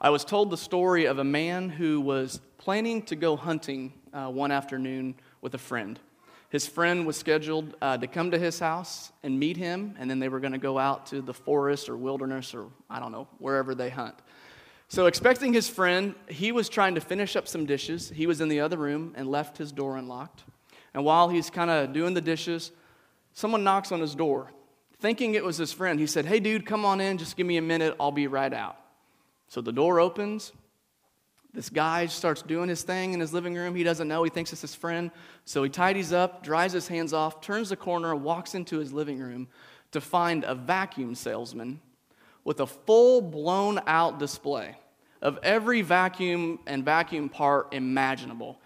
I 0.02 0.10
was 0.10 0.26
told 0.26 0.50
the 0.50 0.58
story 0.58 1.06
of 1.06 1.20
a 1.20 1.24
man 1.24 1.70
who 1.70 2.02
was 2.02 2.40
planning 2.58 3.04
to 3.04 3.16
go 3.16 3.36
hunting 3.36 3.94
uh, 4.14 4.30
one 4.30 4.52
afternoon 4.52 5.16
with 5.42 5.54
a 5.56 5.58
friend. 5.58 6.00
His 6.50 6.66
friend 6.66 7.06
was 7.06 7.16
scheduled 7.16 7.76
uh, 7.82 7.98
to 7.98 8.08
come 8.08 8.32
to 8.32 8.40
his 8.40 8.60
house 8.60 9.12
and 9.22 9.40
meet 9.40 9.56
him, 9.56 9.96
and 10.00 10.10
then 10.10 10.20
they 10.20 10.30
were 10.30 10.40
going 10.40 10.54
to 10.54 10.58
go 10.58 10.80
out 10.80 11.06
to 11.08 11.22
the 11.22 11.34
forest 11.34 11.90
or 11.90 11.96
wilderness 11.96 12.56
or 12.56 12.68
I 12.90 13.00
don't 13.00 13.12
know, 13.12 13.28
wherever 13.38 13.76
they 13.76 13.90
hunt. 13.90 14.16
So, 14.88 15.06
expecting 15.06 15.54
his 15.54 15.70
friend, 15.70 16.16
he 16.28 16.52
was 16.52 16.68
trying 16.68 16.96
to 16.96 17.02
finish 17.02 17.36
up 17.36 17.48
some 17.48 17.68
dishes. 17.68 18.10
He 18.10 18.26
was 18.26 18.42
in 18.42 18.50
the 18.50 18.62
other 18.62 18.78
room 18.78 19.14
and 19.16 19.30
left 19.30 19.60
his 19.60 19.72
door 19.72 19.98
unlocked. 19.98 20.44
And 20.96 21.06
while 21.06 21.30
he's 21.30 21.52
kind 21.52 21.70
of 21.70 21.94
doing 21.94 22.16
the 22.16 22.22
dishes, 22.22 22.72
someone 23.34 23.64
knocks 23.64 23.92
on 23.92 24.00
his 24.00 24.16
door. 24.16 24.52
Thinking 25.00 25.36
it 25.36 25.46
was 25.46 25.58
his 25.58 25.72
friend, 25.72 26.00
he 26.00 26.08
said, 26.08 26.26
Hey, 26.26 26.40
dude, 26.40 26.66
come 26.66 26.86
on 26.86 27.00
in. 27.00 27.20
Just 27.20 27.38
give 27.38 27.46
me 27.46 27.58
a 27.58 27.62
minute. 27.62 27.96
I'll 28.00 28.12
be 28.12 28.26
right 28.26 28.52
out. 28.52 28.78
So 29.48 29.62
the 29.62 29.72
door 29.72 30.00
opens. 30.00 30.52
This 31.54 31.70
guy 31.70 32.06
starts 32.06 32.42
doing 32.42 32.70
his 32.70 32.84
thing 32.84 33.14
in 33.14 33.20
his 33.20 33.34
living 33.34 33.56
room. 33.56 33.74
He 33.74 33.84
doesn't 33.84 34.08
know. 34.08 34.24
He 34.24 34.30
thinks 34.30 34.54
it's 34.54 34.62
his 34.62 34.76
friend. 34.76 35.10
So 35.46 35.64
he 35.64 35.70
tidies 35.70 36.14
up, 36.14 36.44
dries 36.44 36.74
his 36.74 36.88
hands 36.88 37.12
off, 37.12 37.42
turns 37.42 37.70
the 37.70 37.76
corner, 37.76 38.16
walks 38.16 38.54
into 38.54 38.78
his 38.78 38.94
living 38.94 39.20
room 39.20 39.48
to 39.92 40.00
find 40.00 40.44
a 40.44 40.54
vacuum 40.54 41.16
salesman 41.16 41.82
with 42.44 42.60
a 42.60 42.68
full 42.68 43.22
blown 43.22 43.80
out 43.88 44.20
display 44.20 44.76
of 45.22 45.40
every 45.44 45.82
vacuum 45.82 46.60
and 46.68 46.86
vacuum 46.86 47.30
part 47.30 47.74
imaginable. 47.74 48.60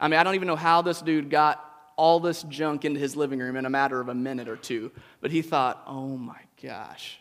I 0.00 0.08
mean, 0.08 0.18
I 0.18 0.24
don't 0.24 0.34
even 0.34 0.48
know 0.48 0.56
how 0.56 0.82
this 0.82 1.02
dude 1.02 1.30
got 1.30 1.64
all 1.96 2.18
this 2.18 2.42
junk 2.44 2.86
into 2.86 2.98
his 2.98 3.14
living 3.14 3.38
room 3.38 3.56
in 3.56 3.66
a 3.66 3.70
matter 3.70 4.00
of 4.00 4.08
a 4.08 4.14
minute 4.14 4.48
or 4.48 4.56
two. 4.56 4.90
But 5.20 5.30
he 5.30 5.42
thought, 5.42 5.82
oh 5.86 6.16
my 6.16 6.40
gosh, 6.62 7.20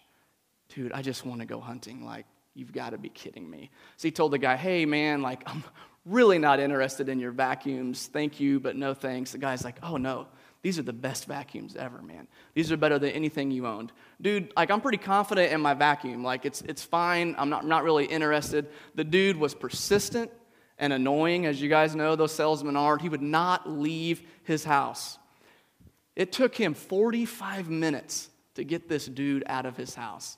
dude, 0.69 0.93
I 0.93 1.01
just 1.01 1.25
want 1.25 1.41
to 1.41 1.45
go 1.45 1.59
hunting. 1.59 2.05
Like, 2.05 2.25
you've 2.59 2.73
got 2.73 2.91
to 2.91 2.97
be 2.97 3.09
kidding 3.09 3.49
me. 3.49 3.71
So 3.97 4.07
he 4.07 4.11
told 4.11 4.33
the 4.33 4.37
guy, 4.37 4.55
hey, 4.55 4.85
man, 4.85 5.21
like, 5.21 5.41
I'm 5.47 5.63
really 6.05 6.37
not 6.37 6.59
interested 6.59 7.09
in 7.09 7.19
your 7.19 7.31
vacuums. 7.31 8.07
Thank 8.07 8.39
you, 8.39 8.59
but 8.59 8.75
no 8.75 8.93
thanks. 8.93 9.31
The 9.31 9.37
guy's 9.37 9.63
like, 9.63 9.77
oh 9.81 9.97
no, 9.97 10.27
these 10.61 10.77
are 10.77 10.83
the 10.83 10.93
best 10.93 11.25
vacuums 11.25 11.75
ever, 11.75 12.01
man. 12.01 12.27
These 12.53 12.71
are 12.71 12.77
better 12.77 12.99
than 12.99 13.11
anything 13.11 13.49
you 13.49 13.65
owned. 13.65 13.91
Dude, 14.21 14.51
like, 14.57 14.69
I'm 14.69 14.81
pretty 14.81 14.97
confident 14.97 15.53
in 15.53 15.61
my 15.61 15.73
vacuum. 15.73 16.23
Like, 16.23 16.45
it's, 16.45 16.61
it's 16.61 16.83
fine. 16.83 17.35
I'm 17.37 17.49
not, 17.49 17.63
I'm 17.63 17.69
not 17.69 17.83
really 17.83 18.05
interested. 18.05 18.67
The 18.95 19.05
dude 19.05 19.37
was 19.37 19.55
persistent 19.55 20.31
and 20.77 20.91
annoying, 20.91 21.45
as 21.45 21.61
you 21.61 21.69
guys 21.69 21.95
know, 21.95 22.15
those 22.15 22.33
salesmen 22.33 22.75
are. 22.75 22.97
He 22.97 23.09
would 23.09 23.21
not 23.21 23.69
leave 23.69 24.21
his 24.43 24.65
house. 24.65 25.17
It 26.15 26.33
took 26.33 26.55
him 26.55 26.73
45 26.73 27.69
minutes 27.69 28.29
to 28.55 28.65
get 28.65 28.89
this 28.89 29.05
dude 29.05 29.43
out 29.45 29.65
of 29.65 29.77
his 29.77 29.95
house. 29.95 30.35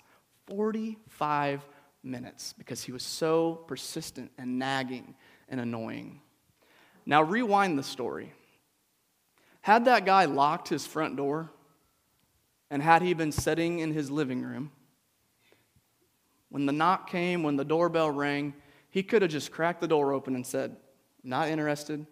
45 0.48 1.68
minutes 2.04 2.54
because 2.58 2.84
he 2.84 2.92
was 2.92 3.04
so 3.04 3.56
persistent 3.68 4.32
and 4.38 4.58
nagging 4.60 5.16
and 5.50 5.60
annoying. 5.60 6.22
Now, 7.06 7.24
rewind 7.24 7.78
the 7.78 7.84
story. 7.84 8.34
Had 9.62 9.86
that 9.86 10.06
guy 10.06 10.26
locked 10.26 10.70
his 10.70 10.86
front 10.86 11.16
door, 11.16 11.52
and 12.70 12.82
had 12.82 13.02
he 13.02 13.14
been 13.14 13.32
sitting 13.32 13.80
in 13.80 13.94
his 13.94 14.10
living 14.10 14.42
room, 14.42 14.72
when 16.50 16.66
the 16.66 16.74
knock 16.74 17.10
came, 17.10 17.44
when 17.44 17.56
the 17.56 17.66
doorbell 17.66 18.12
rang, 18.12 18.54
he 18.90 19.04
could 19.04 19.22
have 19.22 19.32
just 19.32 19.52
cracked 19.52 19.82
the 19.82 19.88
door 19.88 20.14
open 20.14 20.36
and 20.36 20.46
said, 20.46 20.76
Not 21.24 21.48
interested. 21.48 22.06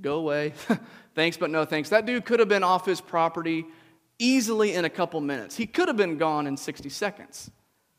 Go 0.00 0.18
away. 0.18 0.54
thanks, 1.14 1.36
but 1.36 1.50
no 1.50 1.64
thanks. 1.64 1.90
That 1.90 2.06
dude 2.06 2.24
could 2.24 2.38
have 2.38 2.48
been 2.48 2.62
off 2.62 2.86
his 2.86 3.00
property 3.00 3.66
easily 4.18 4.74
in 4.74 4.84
a 4.84 4.90
couple 4.90 5.20
minutes. 5.20 5.56
He 5.56 5.66
could 5.66 5.88
have 5.88 5.96
been 5.96 6.16
gone 6.16 6.46
in 6.46 6.56
60 6.56 6.88
seconds. 6.88 7.50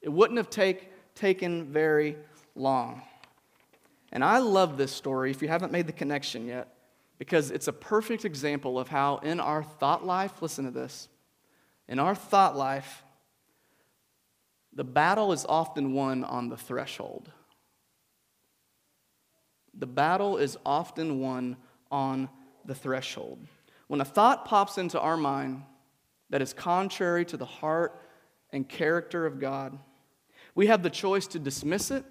It 0.03 0.10
wouldn't 0.10 0.38
have 0.38 0.50
take, 0.50 0.91
taken 1.15 1.72
very 1.72 2.17
long. 2.55 3.01
And 4.12 4.24
I 4.24 4.38
love 4.38 4.77
this 4.77 4.91
story, 4.91 5.31
if 5.31 5.41
you 5.41 5.48
haven't 5.48 5.72
made 5.72 5.88
the 5.88 5.93
connection 5.93 6.45
yet, 6.45 6.67
because 7.17 7.50
it's 7.50 7.67
a 7.67 7.74
perfect 7.74 8.25
example 8.25 8.77
of 8.77 8.89
how 8.89 9.17
in 9.17 9.39
our 9.39 9.63
thought 9.63 10.05
life, 10.05 10.41
listen 10.41 10.65
to 10.65 10.72
this, 10.72 11.07
in 11.88 11.98
our 11.98 12.13
thought 12.13 12.55
life, 12.55 13.03
the 14.74 14.83
battle 14.83 15.31
is 15.31 15.45
often 15.48 15.93
won 15.93 16.24
on 16.24 16.50
the 16.50 16.57
threshold. 16.57 17.31
The 19.74 19.88
battle 19.88 20.38
is 20.38 20.57
often 20.65 21.19
won 21.19 21.57
on 21.89 22.29
the 22.65 22.75
threshold. 22.75 23.39
When 23.88 24.01
a 24.01 24.05
thought 24.05 24.45
pops 24.45 24.77
into 24.77 25.00
our 25.00 25.17
mind 25.17 25.63
that 26.29 26.41
is 26.41 26.53
contrary 26.53 27.25
to 27.25 27.38
the 27.38 27.45
heart 27.45 28.00
and 28.51 28.67
character 28.67 29.25
of 29.25 29.39
God, 29.39 29.77
we 30.55 30.67
have 30.67 30.83
the 30.83 30.89
choice 30.89 31.27
to 31.27 31.39
dismiss 31.39 31.91
it 31.91 32.05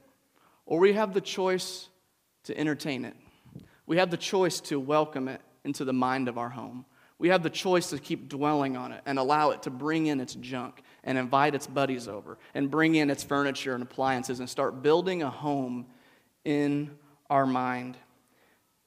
or 0.66 0.78
we 0.78 0.92
have 0.92 1.14
the 1.14 1.20
choice 1.20 1.88
to 2.44 2.56
entertain 2.58 3.04
it. 3.04 3.14
We 3.86 3.98
have 3.98 4.10
the 4.10 4.16
choice 4.16 4.60
to 4.60 4.80
welcome 4.80 5.28
it 5.28 5.40
into 5.64 5.84
the 5.84 5.92
mind 5.92 6.28
of 6.28 6.38
our 6.38 6.48
home. 6.48 6.84
We 7.18 7.28
have 7.28 7.42
the 7.42 7.50
choice 7.50 7.90
to 7.90 7.98
keep 7.98 8.28
dwelling 8.28 8.76
on 8.76 8.90
it 8.90 9.02
and 9.06 9.18
allow 9.18 9.50
it 9.50 9.62
to 9.62 9.70
bring 9.70 10.06
in 10.06 10.20
its 10.20 10.34
junk 10.34 10.82
and 11.04 11.16
invite 11.16 11.54
its 11.54 11.68
buddies 11.68 12.08
over 12.08 12.36
and 12.54 12.70
bring 12.70 12.96
in 12.96 13.10
its 13.10 13.22
furniture 13.22 13.74
and 13.74 13.82
appliances 13.82 14.40
and 14.40 14.50
start 14.50 14.82
building 14.82 15.22
a 15.22 15.30
home 15.30 15.86
in 16.44 16.90
our 17.30 17.46
mind. 17.46 17.96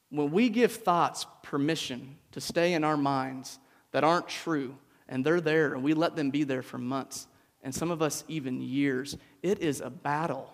When 0.10 0.32
we 0.32 0.50
give 0.50 0.74
thoughts 0.74 1.26
permission 1.44 2.18
to 2.34 2.42
stay 2.42 2.74
in 2.74 2.84
our 2.84 2.98
minds 2.98 3.58
that 3.92 4.04
aren't 4.04 4.28
true, 4.28 4.76
and 5.08 5.26
they're 5.26 5.40
there, 5.42 5.74
and 5.74 5.84
we 5.84 5.94
let 5.94 6.16
them 6.16 6.30
be 6.30 6.44
there 6.44 6.62
for 6.62 6.78
months, 6.78 7.28
and 7.66 7.74
some 7.74 7.90
of 7.90 8.04
us 8.04 8.24
even 8.28 8.62
years, 8.62 9.18
it 9.42 9.60
is 9.60 9.82
a 9.82 9.90
battle 9.90 10.54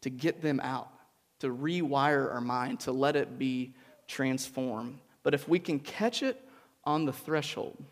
to 0.00 0.10
get 0.10 0.42
them 0.42 0.60
out, 0.60 0.90
to 1.38 1.48
rewire 1.48 2.30
our 2.34 2.40
mind, 2.40 2.80
to 2.80 2.92
let 2.92 3.14
it 3.14 3.38
be 3.38 3.74
transformed. 4.08 4.98
But 5.22 5.34
if 5.34 5.48
we 5.48 5.60
can 5.60 5.78
catch 5.78 6.24
it 6.24 6.38
on 6.82 7.04
the 7.04 7.12
threshold, 7.12 7.82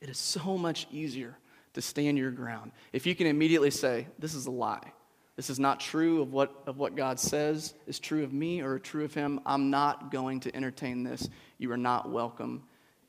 it 0.00 0.08
is 0.08 0.16
so 0.16 0.56
much 0.56 0.88
easier 0.90 1.36
to 1.74 1.82
stand 1.82 2.16
your 2.16 2.30
ground. 2.30 2.72
If 2.94 3.06
you 3.06 3.14
can 3.14 3.26
immediately 3.26 3.70
say, 3.70 4.08
This 4.18 4.34
is 4.34 4.46
a 4.46 4.50
lie, 4.50 4.92
this 5.36 5.50
is 5.50 5.60
not 5.60 5.78
true 5.78 6.22
of 6.22 6.32
what, 6.32 6.54
of 6.66 6.78
what 6.78 6.96
God 6.96 7.20
says 7.20 7.74
is 7.86 7.98
true 7.98 8.24
of 8.24 8.32
me 8.32 8.62
or 8.62 8.78
true 8.78 9.04
of 9.04 9.12
him. 9.12 9.40
I'm 9.44 9.68
not 9.68 10.10
going 10.10 10.40
to 10.40 10.56
entertain 10.56 11.02
this. 11.02 11.28
You 11.58 11.70
are 11.72 11.76
not 11.76 12.10
welcome 12.10 12.62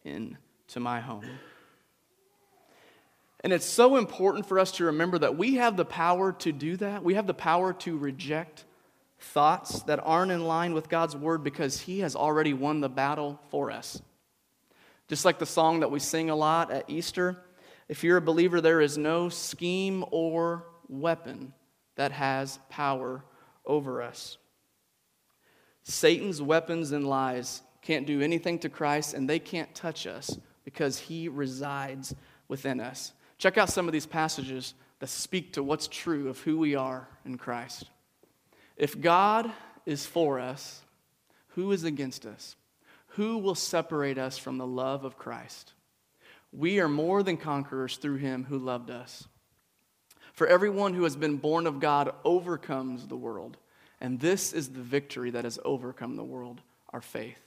into 0.03 0.79
my 0.79 0.99
home. 0.99 1.23
And 3.43 3.51
it's 3.51 3.65
so 3.65 3.97
important 3.97 4.45
for 4.45 4.57
us 4.57 4.71
to 4.73 4.85
remember 4.85 5.19
that 5.19 5.37
we 5.37 5.55
have 5.55 5.75
the 5.75 5.85
power 5.85 6.31
to 6.33 6.51
do 6.51 6.77
that. 6.77 7.03
We 7.03 7.15
have 7.15 7.27
the 7.27 7.33
power 7.33 7.73
to 7.73 7.97
reject 7.97 8.63
thoughts 9.19 9.81
that 9.83 9.99
aren't 10.03 10.31
in 10.31 10.45
line 10.45 10.73
with 10.73 10.89
God's 10.89 11.15
word 11.15 11.43
because 11.43 11.81
He 11.81 11.99
has 11.99 12.15
already 12.15 12.53
won 12.53 12.79
the 12.79 12.89
battle 12.89 13.39
for 13.49 13.69
us. 13.69 14.01
Just 15.09 15.25
like 15.25 15.39
the 15.39 15.45
song 15.45 15.81
that 15.81 15.91
we 15.91 15.99
sing 15.99 16.29
a 16.29 16.35
lot 16.35 16.71
at 16.71 16.89
Easter, 16.89 17.37
if 17.89 18.03
you're 18.03 18.17
a 18.17 18.21
believer, 18.21 18.61
there 18.61 18.79
is 18.79 18.97
no 18.97 19.27
scheme 19.27 20.05
or 20.11 20.65
weapon 20.87 21.53
that 21.95 22.13
has 22.13 22.59
power 22.69 23.25
over 23.65 24.01
us. 24.01 24.37
Satan's 25.83 26.41
weapons 26.41 26.93
and 26.93 27.05
lies 27.05 27.61
can't 27.81 28.07
do 28.07 28.21
anything 28.21 28.59
to 28.59 28.69
Christ, 28.69 29.13
and 29.13 29.29
they 29.29 29.39
can't 29.39 29.75
touch 29.75 30.07
us 30.07 30.37
because 30.63 30.97
he 30.97 31.27
resides 31.27 32.15
within 32.47 32.79
us. 32.79 33.11
Check 33.43 33.57
out 33.57 33.67
some 33.67 33.89
of 33.89 33.91
these 33.91 34.05
passages 34.05 34.73
that 34.99 35.07
speak 35.07 35.51
to 35.51 35.63
what's 35.63 35.89
true 35.89 36.29
of 36.29 36.39
who 36.39 36.57
we 36.57 36.75
are 36.75 37.09
in 37.25 37.37
Christ. 37.37 37.89
If 38.77 39.01
God 39.01 39.51
is 39.85 40.05
for 40.05 40.39
us, 40.39 40.79
who 41.49 41.73
is 41.73 41.83
against 41.83 42.25
us? 42.25 42.55
Who 43.17 43.39
will 43.39 43.53
separate 43.53 44.17
us 44.17 44.37
from 44.37 44.57
the 44.57 44.65
love 44.65 45.03
of 45.03 45.17
Christ? 45.17 45.73
We 46.53 46.79
are 46.79 46.87
more 46.87 47.21
than 47.21 47.35
conquerors 47.35 47.97
through 47.97 48.15
him 48.15 48.45
who 48.45 48.57
loved 48.57 48.89
us. 48.89 49.27
For 50.31 50.47
everyone 50.47 50.93
who 50.93 51.03
has 51.03 51.17
been 51.17 51.35
born 51.35 51.67
of 51.67 51.81
God 51.81 52.13
overcomes 52.23 53.07
the 53.07 53.17
world. 53.17 53.57
And 53.99 54.21
this 54.21 54.53
is 54.53 54.69
the 54.69 54.79
victory 54.79 55.31
that 55.31 55.43
has 55.43 55.59
overcome 55.65 56.15
the 56.15 56.23
world, 56.23 56.61
our 56.93 57.01
faith. 57.01 57.41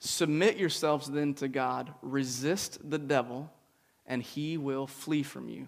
Submit 0.00 0.56
yourselves 0.56 1.08
then 1.08 1.34
to 1.34 1.46
God, 1.46 1.94
resist 2.02 2.90
the 2.90 2.98
devil, 2.98 3.52
and 4.06 4.22
he 4.22 4.56
will 4.56 4.86
flee 4.86 5.22
from 5.22 5.48
you. 5.48 5.66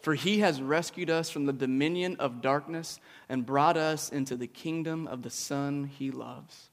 For 0.00 0.14
he 0.14 0.38
has 0.40 0.62
rescued 0.62 1.10
us 1.10 1.30
from 1.30 1.46
the 1.46 1.52
dominion 1.52 2.16
of 2.18 2.40
darkness 2.40 3.00
and 3.28 3.44
brought 3.46 3.76
us 3.76 4.08
into 4.10 4.36
the 4.36 4.46
kingdom 4.46 5.06
of 5.08 5.22
the 5.22 5.30
Son 5.30 5.90
he 5.98 6.10
loves. 6.10 6.70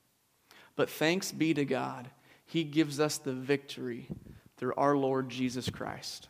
But 0.75 0.89
thanks 0.89 1.31
be 1.31 1.53
to 1.53 1.65
God, 1.65 2.09
he 2.45 2.63
gives 2.63 2.99
us 2.99 3.17
the 3.17 3.33
victory 3.33 4.07
through 4.57 4.73
our 4.77 4.95
Lord 4.95 5.29
Jesus 5.29 5.69
Christ. 5.69 6.27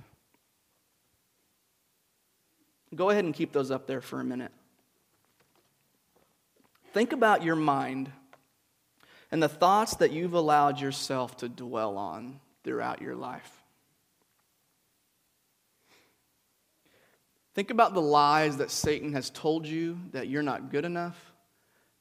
Go 2.95 3.09
ahead 3.09 3.25
and 3.25 3.33
keep 3.33 3.51
those 3.51 3.71
up 3.71 3.87
there 3.87 4.01
for 4.01 4.19
a 4.19 4.23
minute. 4.23 4.51
Think 6.93 7.11
about 7.11 7.43
your 7.43 7.55
mind 7.55 8.11
and 9.31 9.41
the 9.41 9.49
thoughts 9.49 9.95
that 9.95 10.11
you've 10.11 10.35
allowed 10.35 10.79
yourself 10.79 11.37
to 11.37 11.49
dwell 11.49 11.97
on 11.97 12.39
throughout 12.63 13.01
your 13.01 13.15
life. 13.15 13.62
Think 17.53 17.69
about 17.69 17.93
the 17.93 18.01
lies 18.01 18.57
that 18.57 18.71
Satan 18.71 19.13
has 19.13 19.29
told 19.29 19.67
you 19.67 19.99
that 20.11 20.27
you're 20.27 20.41
not 20.41 20.71
good 20.71 20.85
enough, 20.85 21.33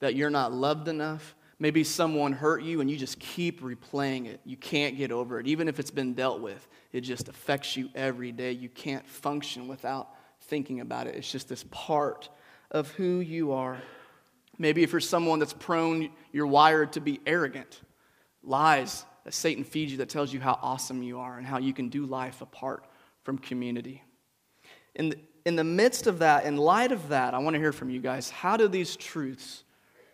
that 0.00 0.14
you're 0.14 0.30
not 0.30 0.52
loved 0.52 0.88
enough. 0.88 1.34
Maybe 1.58 1.84
someone 1.84 2.32
hurt 2.32 2.62
you 2.62 2.80
and 2.80 2.90
you 2.90 2.96
just 2.96 3.20
keep 3.20 3.60
replaying 3.60 4.26
it. 4.26 4.40
You 4.44 4.56
can't 4.56 4.96
get 4.96 5.12
over 5.12 5.38
it. 5.38 5.46
Even 5.46 5.68
if 5.68 5.78
it's 5.78 5.90
been 5.90 6.14
dealt 6.14 6.40
with, 6.40 6.66
it 6.90 7.02
just 7.02 7.28
affects 7.28 7.76
you 7.76 7.90
every 7.94 8.32
day. 8.32 8.52
You 8.52 8.68
can't 8.68 9.06
function 9.06 9.68
without 9.68 10.08
thinking 10.40 10.80
about 10.80 11.06
it. 11.06 11.14
It's 11.14 11.30
just 11.30 11.48
this 11.48 11.64
part 11.70 12.30
of 12.70 12.90
who 12.92 13.20
you 13.20 13.52
are. 13.52 13.80
Maybe 14.58 14.82
if 14.82 14.92
you're 14.92 15.00
someone 15.00 15.38
that's 15.38 15.52
prone, 15.52 16.10
you're 16.32 16.46
wired 16.46 16.94
to 16.94 17.00
be 17.00 17.20
arrogant. 17.26 17.80
Lies 18.42 19.04
that 19.24 19.34
Satan 19.34 19.64
feeds 19.64 19.92
you 19.92 19.98
that 19.98 20.08
tells 20.08 20.32
you 20.32 20.40
how 20.40 20.58
awesome 20.62 21.02
you 21.02 21.20
are 21.20 21.36
and 21.36 21.46
how 21.46 21.58
you 21.58 21.72
can 21.72 21.90
do 21.90 22.06
life 22.06 22.40
apart 22.40 22.84
from 23.22 23.38
community. 23.38 24.02
The, 24.96 25.16
in 25.44 25.56
the 25.56 25.64
midst 25.64 26.06
of 26.06 26.20
that, 26.20 26.44
in 26.44 26.56
light 26.56 26.92
of 26.92 27.08
that, 27.08 27.34
I 27.34 27.38
want 27.38 27.54
to 27.54 27.60
hear 27.60 27.72
from 27.72 27.90
you 27.90 28.00
guys. 28.00 28.30
How 28.30 28.56
do 28.56 28.68
these 28.68 28.96
truths 28.96 29.64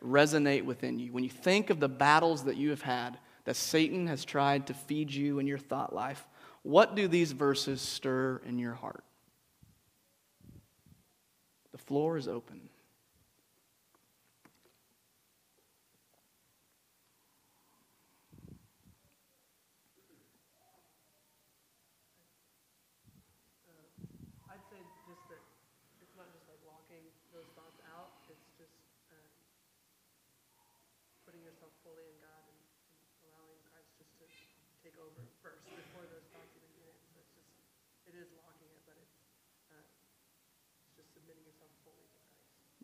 resonate 0.03 0.65
within 0.65 0.99
you? 0.99 1.13
When 1.13 1.25
you 1.25 1.31
think 1.31 1.71
of 1.71 1.81
the 1.81 1.89
battles 1.89 2.45
that 2.45 2.57
you 2.57 2.71
have 2.71 2.83
had, 2.83 3.19
that 3.45 3.57
Satan 3.57 4.07
has 4.07 4.25
tried 4.25 4.67
to 4.67 4.75
feed 4.75 5.13
you 5.13 5.39
in 5.39 5.47
your 5.47 5.59
thought 5.59 5.95
life, 5.95 6.27
what 6.63 6.95
do 6.95 7.09
these 7.09 7.33
verses 7.33 7.81
stir 7.81 8.41
in 8.47 8.59
your 8.59 8.75
heart? 8.75 9.05
The 11.73 11.79
floor 11.79 12.17
is 12.17 12.29
open. 12.29 12.69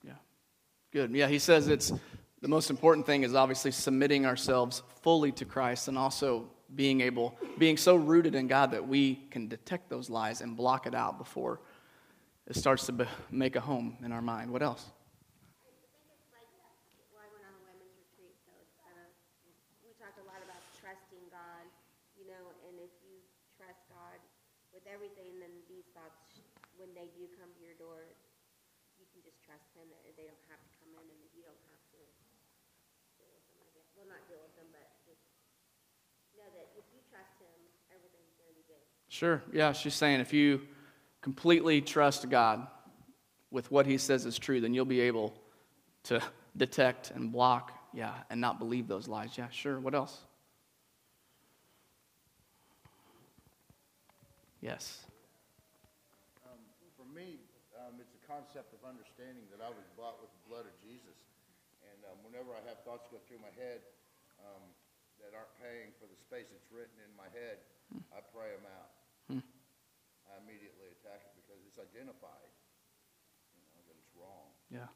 Yeah, 0.05 0.19
good. 0.93 1.11
Yeah, 1.15 1.29
he 1.29 1.39
says 1.39 1.69
it's 1.69 1.93
the 2.41 2.49
most 2.49 2.71
important 2.71 3.07
thing 3.07 3.23
is 3.23 3.35
obviously 3.35 3.71
submitting 3.71 4.27
ourselves 4.27 4.83
fully 5.03 5.33
to 5.33 5.45
Christ 5.45 5.89
and 5.89 5.97
also 5.97 6.51
being 6.75 7.01
able, 7.01 7.39
being 7.59 7.77
so 7.77 7.95
rooted 7.97 8.35
in 8.35 8.49
God 8.49 8.73
that 8.73 8.87
we 8.87 9.15
can 9.31 9.49
detect 9.49 9.89
those 9.89 10.11
lies 10.11 10.41
and 10.41 10.57
block 10.57 10.87
it 10.87 10.95
out 10.95 11.19
before 11.19 11.61
it 12.47 12.57
starts 12.57 12.87
to 12.87 12.93
be, 12.93 13.05
make 13.31 13.57
a 13.57 13.61
home 13.61 13.97
in 14.05 14.13
our 14.13 14.23
mind. 14.23 14.51
What 14.51 14.63
else? 14.63 14.91
everything, 24.95 25.43
then 25.43 25.51
these 25.67 25.91
thoughts, 25.91 26.39
when 26.79 26.89
they 26.95 27.11
do 27.19 27.27
come 27.35 27.51
to 27.51 27.63
your 27.67 27.75
door, 27.83 28.07
you 28.95 29.05
can 29.11 29.21
just 29.27 29.43
trust 29.43 29.67
him 29.75 29.91
that 29.91 30.01
they 30.15 30.23
don't 30.23 30.47
have 30.47 30.63
to 30.63 30.71
come 30.79 30.95
in 30.95 31.03
and 31.03 31.21
you 31.35 31.43
don't 31.43 31.65
have 31.67 31.83
to 31.91 31.99
deal 33.19 33.27
with 33.27 33.43
them, 33.51 33.59
I 33.59 33.69
guess. 33.75 33.91
Well, 33.99 34.07
not 34.07 34.23
deal 34.31 34.39
with 34.39 34.55
them, 34.55 34.71
but 34.71 34.87
just 35.03 35.21
know 36.39 36.47
that 36.47 36.73
if 36.79 36.87
you 36.95 37.03
trust 37.11 37.43
him, 37.43 37.59
everything's 37.91 38.39
going 38.39 38.55
to 38.55 38.57
be 38.57 38.67
good. 38.71 38.87
Sure. 39.15 39.47
Yeah, 39.53 39.71
she's 39.71 39.95
saying 39.95 40.19
if 40.19 40.33
you 40.33 40.67
completely 41.23 41.79
trust 41.79 42.27
God 42.29 42.67
with 43.53 43.71
what 43.71 43.87
he 43.87 43.95
says 43.95 44.27
is 44.27 44.43
true, 44.43 44.59
then 44.59 44.75
you'll 44.75 44.91
be 44.91 45.07
able 45.07 45.39
to 46.11 46.19
detect 46.57 47.13
and 47.15 47.31
block, 47.31 47.71
yeah, 47.95 48.11
and 48.27 48.41
not 48.41 48.59
believe 48.59 48.91
those 48.91 49.07
lies. 49.07 49.39
Yeah, 49.39 49.47
sure. 49.55 49.79
What 49.79 49.95
else? 49.95 50.19
Yes. 54.59 55.07
Um, 56.43 56.59
for 56.99 57.07
me, 57.15 57.39
um, 57.87 57.95
it's 58.03 58.19
a 58.19 58.23
concept 58.27 58.75
of 58.75 58.83
understanding 58.83 59.47
that 59.55 59.63
I 59.63 59.71
was 59.71 59.87
bought 59.95 60.19
with 60.19 60.35
the 60.35 60.43
blood 60.51 60.67
of 60.67 60.75
Jesus. 60.83 61.23
And 61.87 62.03
um, 62.11 62.19
whenever 62.27 62.51
I 62.51 62.67
have 62.67 62.83
thoughts 62.83 63.07
go 63.15 63.23
through 63.31 63.39
my 63.39 63.55
head 63.55 63.79
um, 64.43 64.75
that 65.23 65.39
aren't 65.39 65.55
paying 65.63 65.95
for 66.03 66.11
the 66.11 66.19
space 66.19 66.51
that's 66.51 66.67
written 66.75 66.99
in 66.99 67.15
my 67.15 67.31
head. 67.31 67.63
I 68.11 68.19
pray 68.35 68.51
them 68.51 68.67
out. 68.67 68.94
Hmm. 69.31 69.45
I 70.29 70.41
immediately 70.43 70.93
attack 70.93 71.25
it 71.25 71.33
because 71.39 71.61
it's 71.67 71.79
identified, 71.79 72.53
you 73.57 73.65
know, 73.73 73.81
that 73.89 73.97
it's 73.97 74.13
wrong. 74.17 74.53
Yeah. 74.71 74.89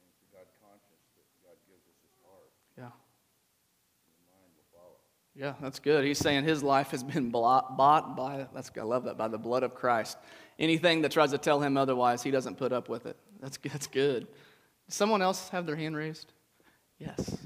And 0.00 0.06
it's 0.10 0.22
a 0.22 0.28
God 0.34 0.48
conscience 0.58 1.06
that 1.14 1.26
God 1.42 1.56
gives 1.68 1.86
us 1.86 1.98
his 2.02 2.14
heart. 2.24 2.50
Yeah. 2.76 2.90
The 2.90 4.26
mind 4.26 4.50
will 4.56 4.68
follow. 4.74 4.98
Yeah, 5.34 5.54
that's 5.60 5.78
good. 5.78 6.04
He's 6.04 6.18
saying 6.18 6.44
his 6.44 6.62
life 6.62 6.90
has 6.90 7.04
been 7.04 7.30
bought 7.30 7.76
by, 7.76 8.46
that's, 8.54 8.70
I 8.76 8.82
love 8.82 9.04
that, 9.04 9.16
by 9.16 9.28
the 9.28 9.38
blood 9.38 9.62
of 9.62 9.74
Christ. 9.74 10.18
Anything 10.58 11.02
that 11.02 11.12
tries 11.12 11.32
to 11.32 11.38
tell 11.38 11.60
him 11.60 11.76
otherwise, 11.76 12.22
he 12.22 12.30
doesn't 12.30 12.56
put 12.56 12.72
up 12.72 12.88
with 12.88 13.06
it. 13.06 13.16
That's, 13.40 13.58
that's 13.58 13.86
good. 13.86 14.26
Does 14.86 14.94
someone 14.94 15.20
else 15.20 15.50
have 15.50 15.66
their 15.66 15.76
hand 15.76 15.96
raised? 15.96 16.32
Yes. 16.98 17.36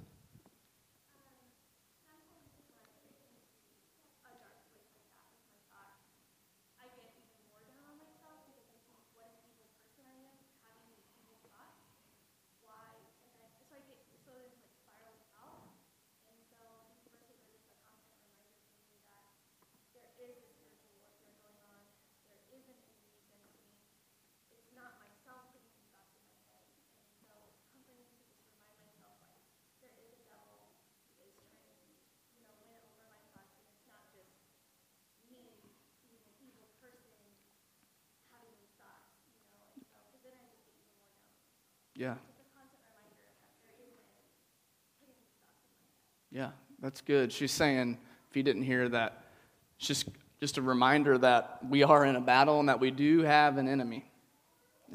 Yeah. 42.00 42.14
Yeah, 46.32 46.52
that's 46.80 47.02
good. 47.02 47.30
She's 47.30 47.52
saying, 47.52 47.98
if 48.30 48.36
you 48.38 48.42
didn't 48.42 48.62
hear 48.62 48.88
that, 48.88 49.24
it's 49.76 49.86
just, 49.86 50.08
just 50.40 50.56
a 50.56 50.62
reminder 50.62 51.18
that 51.18 51.58
we 51.68 51.82
are 51.82 52.06
in 52.06 52.16
a 52.16 52.20
battle 52.22 52.58
and 52.58 52.70
that 52.70 52.80
we 52.80 52.90
do 52.90 53.20
have 53.20 53.58
an 53.58 53.68
enemy. 53.68 54.10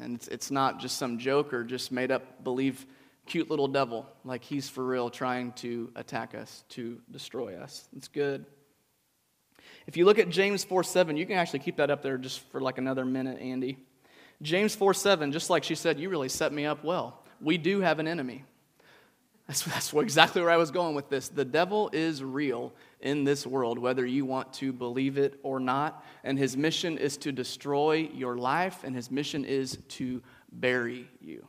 And 0.00 0.16
it's, 0.16 0.26
it's 0.26 0.50
not 0.50 0.80
just 0.80 0.96
some 0.96 1.16
joke 1.16 1.54
or 1.54 1.62
just 1.62 1.92
made 1.92 2.10
up 2.10 2.42
believe 2.42 2.84
cute 3.24 3.50
little 3.50 3.68
devil, 3.68 4.04
like 4.24 4.42
he's 4.42 4.68
for 4.68 4.84
real 4.84 5.08
trying 5.08 5.52
to 5.52 5.92
attack 5.94 6.34
us, 6.34 6.64
to 6.70 7.00
destroy 7.12 7.54
us. 7.56 7.86
It's 7.96 8.08
good. 8.08 8.44
If 9.86 9.96
you 9.96 10.06
look 10.06 10.18
at 10.18 10.28
James 10.28 10.64
4 10.64 10.82
7, 10.82 11.16
you 11.16 11.24
can 11.24 11.36
actually 11.36 11.60
keep 11.60 11.76
that 11.76 11.88
up 11.88 12.02
there 12.02 12.18
just 12.18 12.40
for 12.50 12.60
like 12.60 12.78
another 12.78 13.04
minute, 13.04 13.40
Andy. 13.40 13.78
James 14.42 14.74
4 14.74 14.94
7, 14.94 15.32
just 15.32 15.50
like 15.50 15.64
she 15.64 15.74
said, 15.74 15.98
you 15.98 16.08
really 16.08 16.28
set 16.28 16.52
me 16.52 16.66
up 16.66 16.84
well. 16.84 17.22
We 17.40 17.58
do 17.58 17.80
have 17.80 17.98
an 17.98 18.08
enemy. 18.08 18.44
That's, 19.46 19.62
that's 19.62 19.92
exactly 19.92 20.42
where 20.42 20.50
I 20.50 20.56
was 20.56 20.70
going 20.70 20.94
with 20.94 21.08
this. 21.08 21.28
The 21.28 21.44
devil 21.44 21.88
is 21.92 22.22
real 22.22 22.72
in 23.00 23.24
this 23.24 23.46
world, 23.46 23.78
whether 23.78 24.04
you 24.04 24.24
want 24.24 24.52
to 24.54 24.72
believe 24.72 25.18
it 25.18 25.38
or 25.42 25.60
not. 25.60 26.04
And 26.24 26.38
his 26.38 26.56
mission 26.56 26.98
is 26.98 27.16
to 27.18 27.32
destroy 27.32 28.10
your 28.12 28.36
life, 28.36 28.82
and 28.82 28.94
his 28.94 29.10
mission 29.10 29.44
is 29.44 29.78
to 29.88 30.22
bury 30.50 31.08
you. 31.20 31.46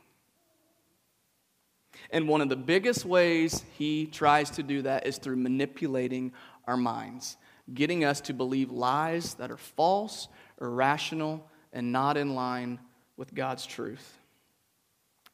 And 2.10 2.28
one 2.28 2.40
of 2.40 2.48
the 2.48 2.56
biggest 2.56 3.04
ways 3.04 3.64
he 3.76 4.06
tries 4.06 4.50
to 4.50 4.62
do 4.62 4.82
that 4.82 5.06
is 5.06 5.18
through 5.18 5.36
manipulating 5.36 6.32
our 6.66 6.76
minds, 6.76 7.36
getting 7.74 8.04
us 8.04 8.20
to 8.22 8.32
believe 8.32 8.70
lies 8.70 9.34
that 9.34 9.50
are 9.50 9.56
false, 9.56 10.28
irrational, 10.60 11.44
and 11.72 11.92
not 11.92 12.16
in 12.16 12.34
line 12.34 12.78
with 13.16 13.34
God's 13.34 13.66
truth. 13.66 14.18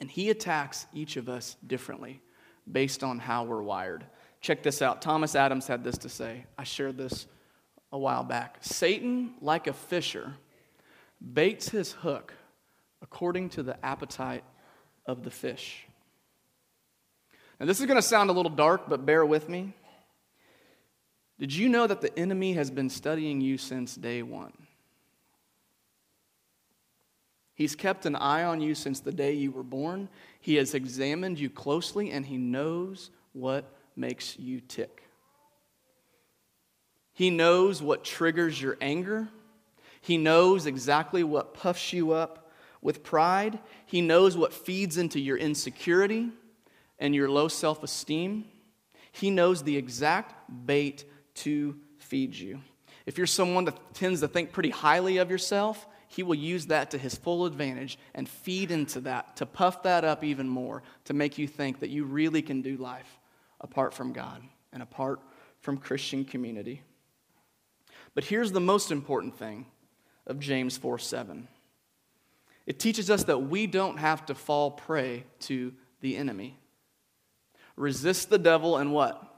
And 0.00 0.10
he 0.10 0.30
attacks 0.30 0.86
each 0.92 1.16
of 1.16 1.28
us 1.28 1.56
differently 1.66 2.20
based 2.70 3.04
on 3.04 3.18
how 3.18 3.44
we're 3.44 3.62
wired. 3.62 4.04
Check 4.40 4.62
this 4.62 4.82
out. 4.82 5.02
Thomas 5.02 5.34
Adams 5.34 5.66
had 5.66 5.84
this 5.84 5.98
to 5.98 6.08
say. 6.08 6.44
I 6.58 6.64
shared 6.64 6.98
this 6.98 7.26
a 7.92 7.98
while 7.98 8.24
back. 8.24 8.58
Satan, 8.60 9.34
like 9.40 9.66
a 9.66 9.72
fisher, 9.72 10.34
baits 11.32 11.68
his 11.68 11.92
hook 11.92 12.34
according 13.00 13.50
to 13.50 13.62
the 13.62 13.84
appetite 13.84 14.44
of 15.06 15.22
the 15.22 15.30
fish. 15.30 15.86
And 17.60 17.68
this 17.68 17.80
is 17.80 17.86
going 17.86 17.96
to 17.96 18.02
sound 18.02 18.30
a 18.30 18.32
little 18.32 18.50
dark, 18.50 18.88
but 18.88 19.06
bear 19.06 19.24
with 19.24 19.48
me. 19.48 19.74
Did 21.38 21.54
you 21.54 21.68
know 21.68 21.86
that 21.86 22.00
the 22.00 22.16
enemy 22.18 22.54
has 22.54 22.70
been 22.70 22.90
studying 22.90 23.40
you 23.40 23.58
since 23.58 23.94
day 23.94 24.22
one? 24.22 24.52
He's 27.54 27.76
kept 27.76 28.04
an 28.04 28.16
eye 28.16 28.42
on 28.42 28.60
you 28.60 28.74
since 28.74 29.00
the 29.00 29.12
day 29.12 29.32
you 29.32 29.52
were 29.52 29.62
born. 29.62 30.08
He 30.40 30.56
has 30.56 30.74
examined 30.74 31.38
you 31.38 31.48
closely, 31.48 32.10
and 32.10 32.26
he 32.26 32.36
knows 32.36 33.10
what 33.32 33.72
makes 33.96 34.38
you 34.38 34.60
tick. 34.60 35.02
He 37.12 37.30
knows 37.30 37.80
what 37.80 38.04
triggers 38.04 38.60
your 38.60 38.76
anger. 38.80 39.28
He 40.00 40.18
knows 40.18 40.66
exactly 40.66 41.22
what 41.22 41.54
puffs 41.54 41.92
you 41.92 42.12
up 42.12 42.50
with 42.82 43.04
pride. 43.04 43.60
He 43.86 44.00
knows 44.00 44.36
what 44.36 44.52
feeds 44.52 44.98
into 44.98 45.20
your 45.20 45.36
insecurity 45.36 46.30
and 46.98 47.14
your 47.14 47.30
low 47.30 47.46
self 47.46 47.84
esteem. 47.84 48.46
He 49.12 49.30
knows 49.30 49.62
the 49.62 49.76
exact 49.76 50.34
bait 50.66 51.04
to 51.36 51.76
feed 51.98 52.34
you. 52.34 52.60
If 53.06 53.16
you're 53.16 53.28
someone 53.28 53.64
that 53.66 53.94
tends 53.94 54.20
to 54.20 54.28
think 54.28 54.50
pretty 54.50 54.70
highly 54.70 55.18
of 55.18 55.30
yourself, 55.30 55.86
he 56.14 56.22
will 56.22 56.36
use 56.36 56.66
that 56.66 56.92
to 56.92 56.98
his 56.98 57.16
full 57.16 57.44
advantage 57.44 57.98
and 58.14 58.28
feed 58.28 58.70
into 58.70 59.00
that, 59.00 59.36
to 59.36 59.46
puff 59.46 59.82
that 59.82 60.04
up 60.04 60.22
even 60.22 60.48
more, 60.48 60.84
to 61.06 61.12
make 61.12 61.38
you 61.38 61.48
think 61.48 61.80
that 61.80 61.90
you 61.90 62.04
really 62.04 62.40
can 62.40 62.62
do 62.62 62.76
life 62.76 63.18
apart 63.60 63.92
from 63.92 64.12
God 64.12 64.40
and 64.72 64.80
apart 64.80 65.20
from 65.60 65.76
Christian 65.76 66.24
community. 66.24 66.82
But 68.14 68.22
here's 68.22 68.52
the 68.52 68.60
most 68.60 68.92
important 68.92 69.36
thing 69.36 69.66
of 70.24 70.38
James 70.38 70.76
4 70.76 71.00
7. 71.00 71.48
It 72.64 72.78
teaches 72.78 73.10
us 73.10 73.24
that 73.24 73.38
we 73.38 73.66
don't 73.66 73.96
have 73.96 74.24
to 74.26 74.36
fall 74.36 74.70
prey 74.70 75.24
to 75.40 75.72
the 76.00 76.16
enemy. 76.16 76.56
Resist 77.76 78.30
the 78.30 78.38
devil 78.38 78.76
and 78.76 78.92
what? 78.92 79.33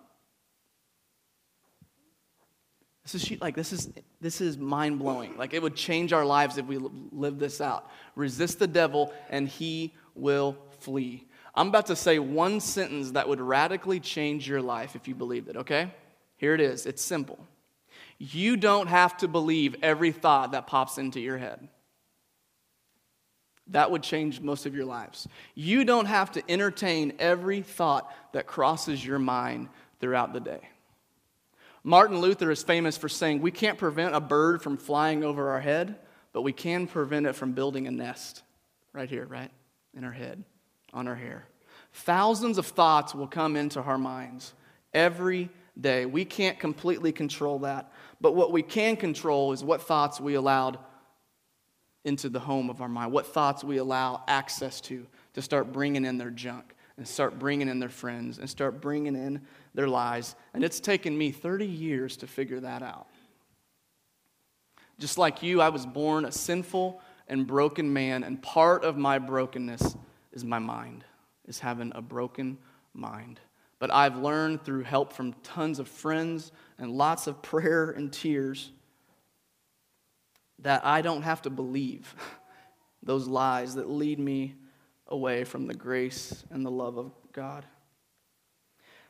This 3.07 3.31
is 3.31 3.41
like 3.41 3.55
this 3.55 3.73
is 3.73 3.89
this 4.21 4.41
is 4.41 4.59
mind 4.59 4.99
blowing. 4.99 5.37
Like 5.37 5.55
it 5.55 5.63
would 5.63 5.77
change 5.77 6.13
our 6.13 6.25
lives 6.25 6.59
if 6.59 6.67
we 6.67 6.79
live 6.79 7.39
this 7.39 7.61
out. 7.61 7.89
Resist 8.17 8.59
the 8.59 8.67
devil 8.67 9.13
and 9.31 9.47
he 9.47 9.95
will 10.17 10.57
flee. 10.81 11.29
I'm 11.55 11.69
about 11.69 11.87
to 11.87 11.97
say 11.97 12.19
one 12.19 12.59
sentence 12.59 13.13
that 13.13 13.29
would 13.29 13.41
radically 13.41 14.01
change 14.01 14.49
your 14.49 14.61
life 14.61 14.97
if 14.97 15.07
you 15.07 15.15
believed 15.15 15.49
it, 15.49 15.57
okay? 15.57 15.95
Here 16.37 16.53
it 16.53 16.61
is. 16.61 16.85
It's 16.85 17.03
simple. 17.03 17.39
You 18.19 18.57
don't 18.57 18.89
have 18.89 19.17
to 19.19 19.29
believe 19.29 19.77
every 19.83 20.11
thought 20.11 20.53
that 20.53 20.67
pops 20.67 20.99
into 20.99 21.21
your 21.21 21.39
head. 21.39 21.69
That 23.69 23.91
would 23.91 24.03
change 24.03 24.41
most 24.41 24.67
of 24.67 24.75
your 24.75 24.85
lives. 24.85 25.29
You 25.55 25.85
don't 25.85 26.07
have 26.07 26.33
to 26.33 26.43
entertain 26.51 27.15
every 27.21 27.63
thought 27.63 28.13
that 28.33 28.47
crosses 28.47 29.05
your 29.05 29.19
mind 29.19 29.69
throughout 30.01 30.33
the 30.33 30.41
day. 30.41 30.69
Martin 31.87 32.19
Luther 32.19 32.51
is 32.51 32.65
famous 32.65 32.97
for 32.97 33.09
saying, 33.09 33.41
We 33.41 33.53
can't 33.53 33.79
prevent 33.79 34.17
a 34.17 34.21
bird 34.21 34.61
from 34.61 34.77
flying 34.77 35.23
over 35.23 35.51
our 35.51 35.61
head, 35.61 35.95
but 36.33 36.43
we 36.43 36.53
can 36.53 36.89
prevent 36.89 37.27
it 37.27 37.35
from 37.35 37.53
building 37.53 37.87
a 37.87 37.93
nest. 37.93 38.43
Right 38.93 39.09
here, 39.09 39.25
right? 39.25 39.53
In 39.97 40.03
our 40.03 40.11
head, 40.11 40.43
on 40.93 41.07
our 41.07 41.15
hair. 41.15 41.47
Thousands 41.93 42.59
of 42.59 42.67
thoughts 42.67 43.15
will 43.15 43.29
come 43.29 43.55
into 43.55 43.81
our 43.81 43.99
minds 43.99 44.53
every 44.93 45.49
day. 45.81 46.07
We 46.07 46.25
can't 46.25 46.59
completely 46.59 47.13
control 47.13 47.61
that, 47.61 47.93
but 48.21 48.35
what 48.35 48.51
we 48.51 48.63
can 48.63 48.97
control 48.97 49.53
is 49.53 49.63
what 49.63 49.81
thoughts 49.81 50.21
we 50.21 50.35
allowed 50.35 50.81
into 52.05 52.29
the 52.29 52.41
home 52.41 52.69
of 52.69 52.81
our 52.81 52.89
mind, 52.89 53.13
what 53.13 53.29
thoughts 53.29 53.63
we 53.63 53.77
allow 53.77 54.25
access 54.27 54.81
to 54.81 55.07
to 55.35 55.41
start 55.41 55.73
bringing 55.73 56.05
in 56.05 56.19
their 56.19 56.31
junk 56.31 56.75
and 56.97 57.07
start 57.07 57.39
bringing 57.39 57.69
in 57.69 57.79
their 57.79 57.89
friends 57.89 58.39
and 58.39 58.51
start 58.51 58.81
bringing 58.81 59.15
in 59.15 59.43
their 59.77 59.87
lies. 59.87 60.35
And 60.55 60.65
it's 60.65 60.81
taken 60.81 61.17
me 61.17 61.31
30 61.31 61.67
years 61.67 62.17
to 62.17 62.27
figure 62.27 62.59
that 62.61 62.83
out. 62.83 63.07
Just 64.99 65.19
like 65.19 65.43
you, 65.43 65.61
I 65.61 65.69
was 65.69 65.87
born 65.87 66.25
a 66.25 66.33
sinful 66.33 67.01
and 67.29 67.47
broken 67.47 67.93
man, 67.93 68.25
and 68.25 68.43
part 68.43 68.85
of 68.85 68.97
my 68.97 69.19
brokenness 69.19 69.97
is 70.33 70.45
my 70.45 70.59
mind, 70.59 71.05
is 71.47 71.59
having 71.59 71.93
a 71.95 72.01
broken 72.01 72.57
mind. 72.95 73.39
But 73.79 73.93
I've 73.93 74.17
learned 74.17 74.65
through 74.65 74.85
help 74.85 75.13
from 75.13 75.35
tons 75.43 75.79
of 75.79 75.89
friends 75.89 76.51
and 76.79 76.93
lots 76.93 77.27
of 77.27 77.43
prayer 77.43 77.91
and 77.91 78.11
tears 78.11 78.71
that 80.61 80.87
I 80.87 81.03
don't 81.03 81.23
have 81.23 81.43
to 81.43 81.51
believe 81.51 82.15
those 83.03 83.29
lies 83.29 83.75
that 83.75 83.91
lead 83.91 84.19
me 84.19 84.55
away 85.09 85.45
from 85.45 85.67
the 85.67 85.75
grace 85.75 86.45
and 86.51 86.65
the 86.65 86.71
love 86.71 86.97
of 86.97 87.13
God. 87.33 87.67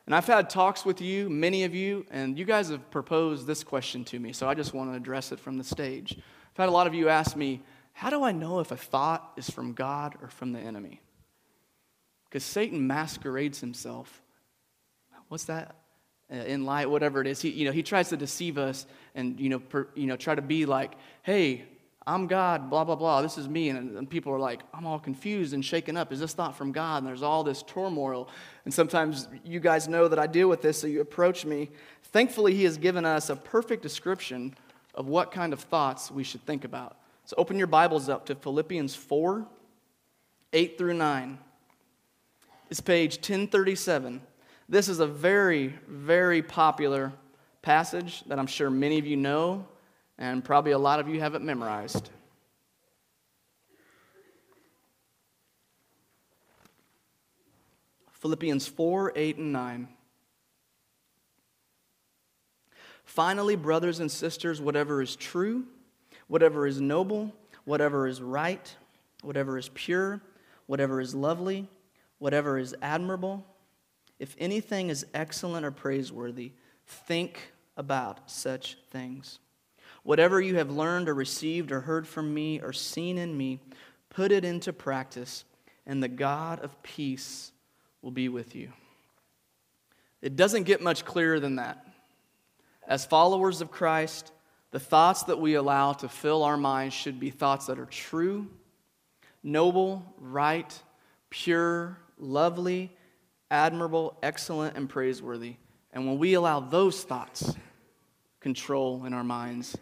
And 0.07 0.15
I've 0.15 0.25
had 0.25 0.49
talks 0.49 0.85
with 0.85 1.01
you, 1.01 1.29
many 1.29 1.65
of 1.65 1.75
you, 1.75 2.05
and 2.09 2.39
you 2.39 2.45
guys 2.45 2.69
have 2.69 2.89
proposed 2.89 3.45
this 3.45 3.61
question 3.61 4.05
to 4.05 4.19
me, 4.19 4.31
so 4.31 4.47
I 4.47 4.53
just 4.53 4.73
want 4.73 4.89
to 4.89 4.95
address 4.95 5.33
it 5.33 5.39
from 5.39 5.57
the 5.57 5.65
stage. 5.65 6.17
I've 6.17 6.57
had 6.57 6.69
a 6.69 6.71
lot 6.71 6.87
of 6.87 6.95
you 6.95 7.09
ask 7.09 7.35
me, 7.35 7.61
How 7.91 8.09
do 8.09 8.23
I 8.23 8.31
know 8.31 8.61
if 8.61 8.71
a 8.71 8.77
thought 8.77 9.33
is 9.35 9.49
from 9.49 9.73
God 9.73 10.15
or 10.21 10.29
from 10.29 10.53
the 10.53 10.59
enemy? 10.59 11.01
Because 12.23 12.45
Satan 12.45 12.87
masquerades 12.87 13.59
himself. 13.59 14.21
What's 15.27 15.43
that? 15.45 15.75
Uh, 16.31 16.35
in 16.35 16.65
light, 16.65 16.89
whatever 16.89 17.19
it 17.19 17.27
is. 17.27 17.41
He, 17.41 17.49
you 17.49 17.65
know, 17.65 17.71
he 17.73 17.83
tries 17.83 18.09
to 18.09 18.17
deceive 18.17 18.57
us 18.57 18.85
and, 19.13 19.37
you 19.39 19.49
know, 19.49 19.59
per, 19.59 19.89
you 19.93 20.07
know, 20.07 20.15
try 20.15 20.35
to 20.35 20.41
be 20.41 20.65
like, 20.65 20.93
hey, 21.23 21.65
I'm 22.07 22.25
God, 22.25 22.69
blah, 22.69 22.85
blah, 22.85 22.95
blah. 22.95 23.21
This 23.21 23.37
is 23.37 23.49
me. 23.49 23.67
And, 23.67 23.97
and, 23.97 24.09
people 24.09 24.31
are 24.31 24.39
like, 24.39 24.61
I'm 24.73 24.87
all 24.87 24.97
confused 24.97 25.53
and 25.53 25.63
shaken 25.63 25.97
up. 25.97 26.13
Is 26.13 26.21
this 26.21 26.33
thought 26.33 26.55
from 26.55 26.71
God? 26.71 26.99
And 26.99 27.07
there's 27.07 27.21
all 27.21 27.43
this 27.43 27.63
turmoil. 27.63 28.29
And 28.63 28.73
sometimes 28.73 29.27
you 29.43 29.59
guys 29.59 29.89
know 29.89 30.07
that 30.07 30.17
I 30.17 30.25
deal 30.25 30.47
with 30.47 30.61
this, 30.61 30.79
so 30.79 30.87
you 30.87 31.01
approach 31.01 31.43
me. 31.43 31.69
Thankfully, 32.03 32.55
He 32.55 32.63
has 32.63 32.77
given 32.77 33.03
us 33.03 33.29
a 33.29 33.35
perfect 33.35 33.83
description 33.83 34.55
of 34.95 35.07
what 35.09 35.33
kind 35.33 35.51
of 35.51 35.59
thoughts 35.59 36.09
we 36.09 36.23
should 36.23 36.41
think 36.45 36.63
about. 36.63 36.97
So 37.25 37.35
open 37.37 37.57
your 37.57 37.67
Bibles 37.67 38.07
up 38.07 38.25
to 38.27 38.35
Philippians 38.35 38.95
4 38.95 39.45
8 40.53 40.77
through 40.77 40.93
9. 40.93 41.37
It's 42.69 42.79
page 42.79 43.17
1037. 43.17 44.21
This 44.69 44.87
is 44.87 45.01
a 45.01 45.07
very, 45.07 45.73
very 45.89 46.41
popular 46.41 47.11
passage 47.61 48.23
that 48.27 48.39
I'm 48.39 48.47
sure 48.47 48.69
many 48.69 48.97
of 48.97 49.05
you 49.05 49.17
know 49.17 49.67
and 50.17 50.43
probably 50.43 50.71
a 50.71 50.77
lot 50.77 50.99
of 50.99 51.07
you 51.07 51.19
have 51.19 51.35
it 51.35 51.41
memorized. 51.41 52.09
Philippians 58.11 58.67
4 58.67 59.13
8 59.15 59.37
and 59.37 59.53
9. 59.53 59.87
Finally, 63.05 63.55
brothers 63.55 63.99
and 63.99 64.11
sisters, 64.11 64.59
whatever 64.59 65.01
is 65.01 65.15
true, 65.15 65.65
whatever 66.27 66.67
is 66.67 66.81
noble, 66.81 67.33
whatever 67.63 68.07
is 68.07 68.21
right, 68.21 68.75
whatever 69.21 69.57
is 69.57 69.69
pure, 69.69 70.21
whatever 70.65 70.99
is 70.99 71.15
lovely, 71.15 71.69
whatever 72.19 72.57
is 72.57 72.75
admirable, 72.81 73.45
if 74.19 74.35
anything 74.39 74.89
is 74.89 75.05
excellent 75.13 75.65
or 75.65 75.71
praiseworthy, 75.71 76.51
think 76.85 77.53
about 77.77 78.29
such 78.29 78.77
things. 78.91 79.39
Whatever 80.07 80.39
you 80.39 80.55
have 80.55 80.71
learned 80.71 81.09
or 81.09 81.13
received 81.13 81.69
or 81.69 81.81
heard 81.81 82.07
from 82.07 82.33
me 82.33 82.61
or 82.61 82.71
seen 82.71 83.17
in 83.17 83.37
me, 83.37 83.59
put 84.09 84.31
it 84.31 84.45
into 84.45 84.71
practice, 84.71 85.43
and 85.85 86.01
the 86.01 86.07
God 86.07 86.61
of 86.63 86.81
peace 86.81 87.51
will 88.01 88.11
be 88.11 88.29
with 88.29 88.55
you. 88.55 88.71
It 90.21 90.37
doesn't 90.37 90.63
get 90.63 90.81
much 90.81 91.03
clearer 91.03 91.41
than 91.41 91.57
that. 91.57 91.85
As 92.87 93.03
followers 93.03 93.59
of 93.59 93.69
Christ, 93.69 94.31
the 94.71 94.79
thoughts 94.79 95.23
that 95.23 95.41
we 95.41 95.55
allow 95.55 95.91
to 95.91 96.07
fill 96.07 96.43
our 96.43 96.55
minds 96.55 96.95
should 96.95 97.19
be 97.19 97.29
thoughts 97.29 97.65
that 97.65 97.77
are 97.77 97.85
true, 97.85 98.47
noble, 99.43 100.05
right, 100.21 100.73
pure, 101.29 101.97
lovely, 102.17 102.95
admirable, 103.51 104.17
excellent, 104.23 104.77
and 104.77 104.87
praiseworthy. 104.87 105.55
And 105.91 106.07
when 106.07 106.17
we 106.17 106.35
allow 106.35 106.61
those 106.61 107.03
thoughts 107.03 107.53
control 108.39 109.03
in 109.03 109.13
our 109.13 109.25
minds, 109.25 109.75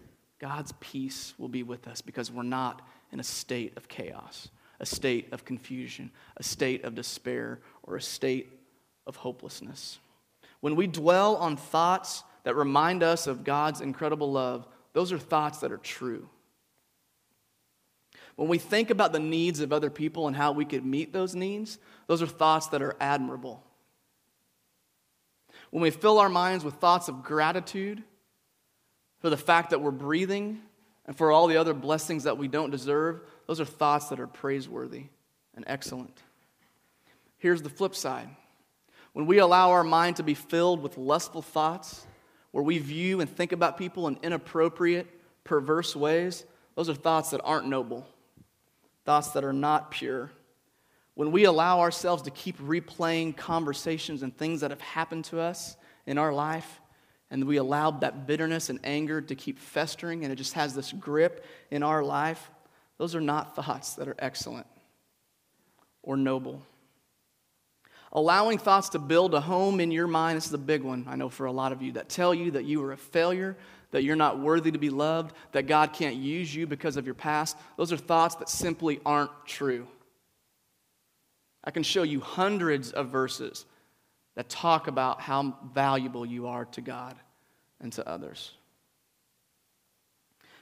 God's 0.46 0.76
peace 0.80 1.34
will 1.40 1.48
be 1.48 1.64
with 1.64 1.88
us 1.88 2.02
because 2.02 2.32
we're 2.32 2.44
not 2.44 2.84
in 3.12 3.20
a 3.20 3.24
state 3.24 3.76
of 3.78 3.88
chaos, 3.88 4.48
a 4.80 4.86
state 4.86 5.34
of 5.34 5.44
confusion, 5.44 6.12
a 6.38 6.44
state 6.44 6.84
of 6.84 6.94
despair, 6.94 7.62
or 7.82 7.96
a 7.96 8.02
state 8.02 8.54
of 9.08 9.16
hopelessness. 9.16 9.98
When 10.60 10.76
we 10.76 10.86
dwell 10.86 11.36
on 11.38 11.58
thoughts 11.58 12.24
that 12.44 12.56
remind 12.56 13.02
us 13.02 13.26
of 13.26 13.44
God's 13.44 13.82
incredible 13.82 14.32
love, 14.32 14.68
those 14.94 15.12
are 15.12 15.18
thoughts 15.18 15.62
that 15.62 15.72
are 15.72 15.78
true. 15.78 16.30
When 18.36 18.48
we 18.48 18.60
think 18.60 18.92
about 18.92 19.14
the 19.14 19.20
needs 19.20 19.62
of 19.62 19.74
other 19.74 19.90
people 19.90 20.28
and 20.28 20.36
how 20.36 20.52
we 20.52 20.66
could 20.66 20.86
meet 20.86 21.12
those 21.12 21.34
needs, 21.34 21.80
those 22.06 22.22
are 22.22 22.28
thoughts 22.28 22.68
that 22.68 22.84
are 22.84 22.96
admirable. 23.00 23.64
When 25.72 25.82
we 25.82 25.90
fill 25.90 26.20
our 26.20 26.30
minds 26.30 26.64
with 26.64 26.76
thoughts 26.76 27.08
of 27.08 27.24
gratitude 27.24 28.04
for 29.26 29.32
the 29.32 29.38
fact 29.38 29.72
that 29.72 29.82
we're 29.82 29.90
breathing 29.90 30.62
and 31.08 31.18
for 31.18 31.32
all 31.32 31.48
the 31.48 31.58
other 31.58 31.74
blessings 31.74 32.26
that 32.26 32.38
we 32.38 32.48
don't 32.48 32.70
deserve, 32.70 33.22
those 33.48 33.60
are 33.60 33.66
thoughts 33.66 34.10
that 34.10 34.20
are 34.20 34.28
praiseworthy 34.28 35.06
and 35.56 35.66
excellent. 35.66 36.22
Here's 37.40 37.64
the 37.64 37.70
flip 37.72 37.96
side 37.96 38.30
when 39.14 39.26
we 39.26 39.40
allow 39.40 39.72
our 39.72 39.84
mind 39.84 40.18
to 40.18 40.24
be 40.24 40.36
filled 40.36 40.84
with 40.84 40.96
lustful 41.00 41.42
thoughts, 41.42 42.06
where 42.52 42.64
we 42.64 42.78
view 42.78 43.20
and 43.20 43.28
think 43.28 43.52
about 43.52 43.80
people 43.80 44.08
in 44.08 44.20
inappropriate, 44.22 45.08
perverse 45.44 45.96
ways, 45.96 46.46
those 46.76 46.88
are 46.88 46.94
thoughts 46.94 47.32
that 47.32 47.42
aren't 47.44 47.68
noble, 47.68 48.06
thoughts 49.06 49.30
that 49.30 49.44
are 49.44 49.54
not 49.54 49.90
pure. 49.90 50.30
When 51.16 51.32
we 51.32 51.46
allow 51.46 51.80
ourselves 51.80 52.22
to 52.22 52.30
keep 52.30 52.60
replaying 52.60 53.38
conversations 53.38 54.22
and 54.22 54.38
things 54.38 54.62
that 54.62 54.70
have 54.70 54.82
happened 54.82 55.26
to 55.26 55.40
us 55.40 55.78
in 56.06 56.20
our 56.20 56.32
life, 56.32 56.80
and 57.36 57.44
we 57.44 57.58
allow 57.58 57.92
that 57.92 58.28
bitterness 58.28 58.70
and 58.70 58.80
anger 58.86 59.20
to 59.20 59.36
keep 59.36 59.60
festering 59.60 60.24
and 60.24 60.32
it 60.32 60.38
just 60.38 60.54
has 60.54 60.74
this 60.74 60.94
grip 60.94 61.46
in 61.70 61.84
our 61.84 62.02
life, 62.02 62.50
those 62.98 63.14
are 63.14 63.20
not 63.20 63.58
thoughts 63.58 63.96
that 63.96 64.08
are 64.08 64.16
excellent 64.20 64.66
or 66.02 66.16
noble. 66.16 66.64
Allowing 68.14 68.58
thoughts 68.58 68.88
to 68.90 69.00
build 69.00 69.34
a 69.34 69.42
home 69.42 69.82
in 69.82 69.92
your 69.92 70.08
mind, 70.08 70.38
this 70.38 70.46
is 70.46 70.54
a 70.54 70.58
big 70.58 70.82
one, 70.82 71.04
I 71.10 71.18
know, 71.18 71.28
for 71.28 71.46
a 71.46 71.52
lot 71.52 71.74
of 71.74 71.82
you, 71.82 71.92
that 71.92 72.08
tell 72.08 72.34
you 72.34 72.52
that 72.52 72.64
you 72.64 72.82
are 72.84 72.94
a 72.94 72.98
failure, 72.98 73.58
that 73.92 74.04
you're 74.04 74.16
not 74.16 74.40
worthy 74.40 74.72
to 74.72 74.78
be 74.78 74.90
loved, 74.90 75.36
that 75.52 75.68
God 75.68 75.92
can't 75.92 76.16
use 76.16 76.56
you 76.56 76.66
because 76.66 76.96
of 76.96 77.06
your 77.06 77.16
past. 77.16 77.58
Those 77.76 77.92
are 77.92 77.98
thoughts 77.98 78.36
that 78.36 78.48
simply 78.48 79.02
aren't 79.06 79.46
true. 79.46 79.88
I 81.66 81.72
can 81.72 81.84
show 81.84 82.04
you 82.04 82.22
hundreds 82.22 82.94
of 82.94 83.10
verses 83.10 83.66
that 84.36 84.48
talk 84.48 84.88
about 84.88 85.20
how 85.20 85.58
valuable 85.74 86.26
you 86.26 86.48
are 86.48 86.64
to 86.64 86.80
God 86.80 87.16
and 87.86 87.94
to 87.94 88.10
others. 88.10 88.52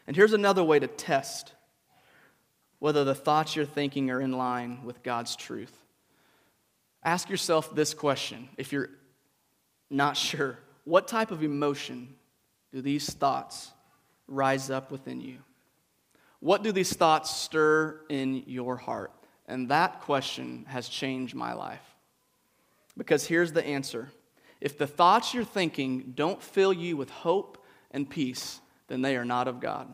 And 0.06 0.14
here's 0.14 0.34
another 0.34 0.62
way 0.62 0.78
to 0.78 0.88
test 0.88 1.54
whether 2.80 3.06
the 3.06 3.16
thoughts 3.16 3.56
you're 3.56 3.64
thinking 3.64 4.12
are 4.12 4.20
in 4.20 4.34
line 4.34 4.84
with 4.84 5.02
God's 5.04 5.38
truth. 5.38 5.74
Ask 7.02 7.30
yourself 7.30 7.74
this 7.74 7.94
question 7.94 8.50
if 8.58 8.74
you're 8.74 8.90
not 9.90 10.18
sure. 10.18 10.60
What 10.84 11.08
type 11.08 11.32
of 11.32 11.44
emotion 11.44 12.14
do 12.74 12.82
these 12.82 13.10
thoughts 13.10 13.72
rise 14.28 14.70
up 14.70 14.92
within 14.92 15.22
you? 15.22 15.38
What 16.42 16.62
do 16.62 16.74
these 16.74 16.92
thoughts 16.92 17.34
stir 17.34 18.02
in 18.10 18.44
your 18.48 18.76
heart? 18.76 19.14
And 19.48 19.70
that 19.70 20.02
question 20.02 20.66
has 20.68 20.90
changed 20.90 21.36
my 21.36 21.54
life. 21.54 21.96
Because 22.98 23.26
here's 23.26 23.54
the 23.54 23.66
answer 23.66 24.10
if 24.64 24.78
the 24.78 24.88
thoughts 24.88 25.34
you're 25.34 25.44
thinking 25.44 26.14
don't 26.16 26.42
fill 26.42 26.72
you 26.72 26.96
with 26.96 27.10
hope 27.10 27.62
and 27.92 28.10
peace, 28.10 28.62
then 28.88 29.02
they 29.02 29.18
are 29.18 29.26
not 29.26 29.50
of 29.50 29.60
God. 29.60 29.94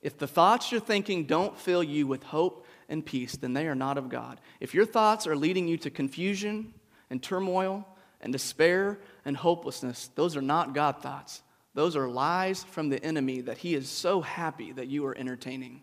If 0.00 0.16
the 0.16 0.26
thoughts 0.26 0.72
you're 0.72 0.80
thinking 0.80 1.26
don't 1.26 1.58
fill 1.58 1.82
you 1.82 2.06
with 2.06 2.22
hope 2.22 2.64
and 2.88 3.04
peace, 3.04 3.36
then 3.36 3.52
they 3.52 3.66
are 3.66 3.74
not 3.74 3.98
of 3.98 4.08
God. 4.08 4.40
If 4.58 4.72
your 4.72 4.86
thoughts 4.86 5.26
are 5.26 5.36
leading 5.36 5.68
you 5.68 5.76
to 5.76 5.90
confusion 5.90 6.72
and 7.10 7.22
turmoil 7.22 7.86
and 8.22 8.32
despair 8.32 9.00
and 9.26 9.36
hopelessness, 9.36 10.08
those 10.14 10.34
are 10.34 10.40
not 10.40 10.72
God 10.72 11.02
thoughts. 11.02 11.42
Those 11.74 11.94
are 11.94 12.08
lies 12.08 12.64
from 12.64 12.88
the 12.88 13.04
enemy 13.04 13.42
that 13.42 13.58
he 13.58 13.74
is 13.74 13.86
so 13.86 14.22
happy 14.22 14.72
that 14.72 14.88
you 14.88 15.04
are 15.04 15.18
entertaining 15.18 15.82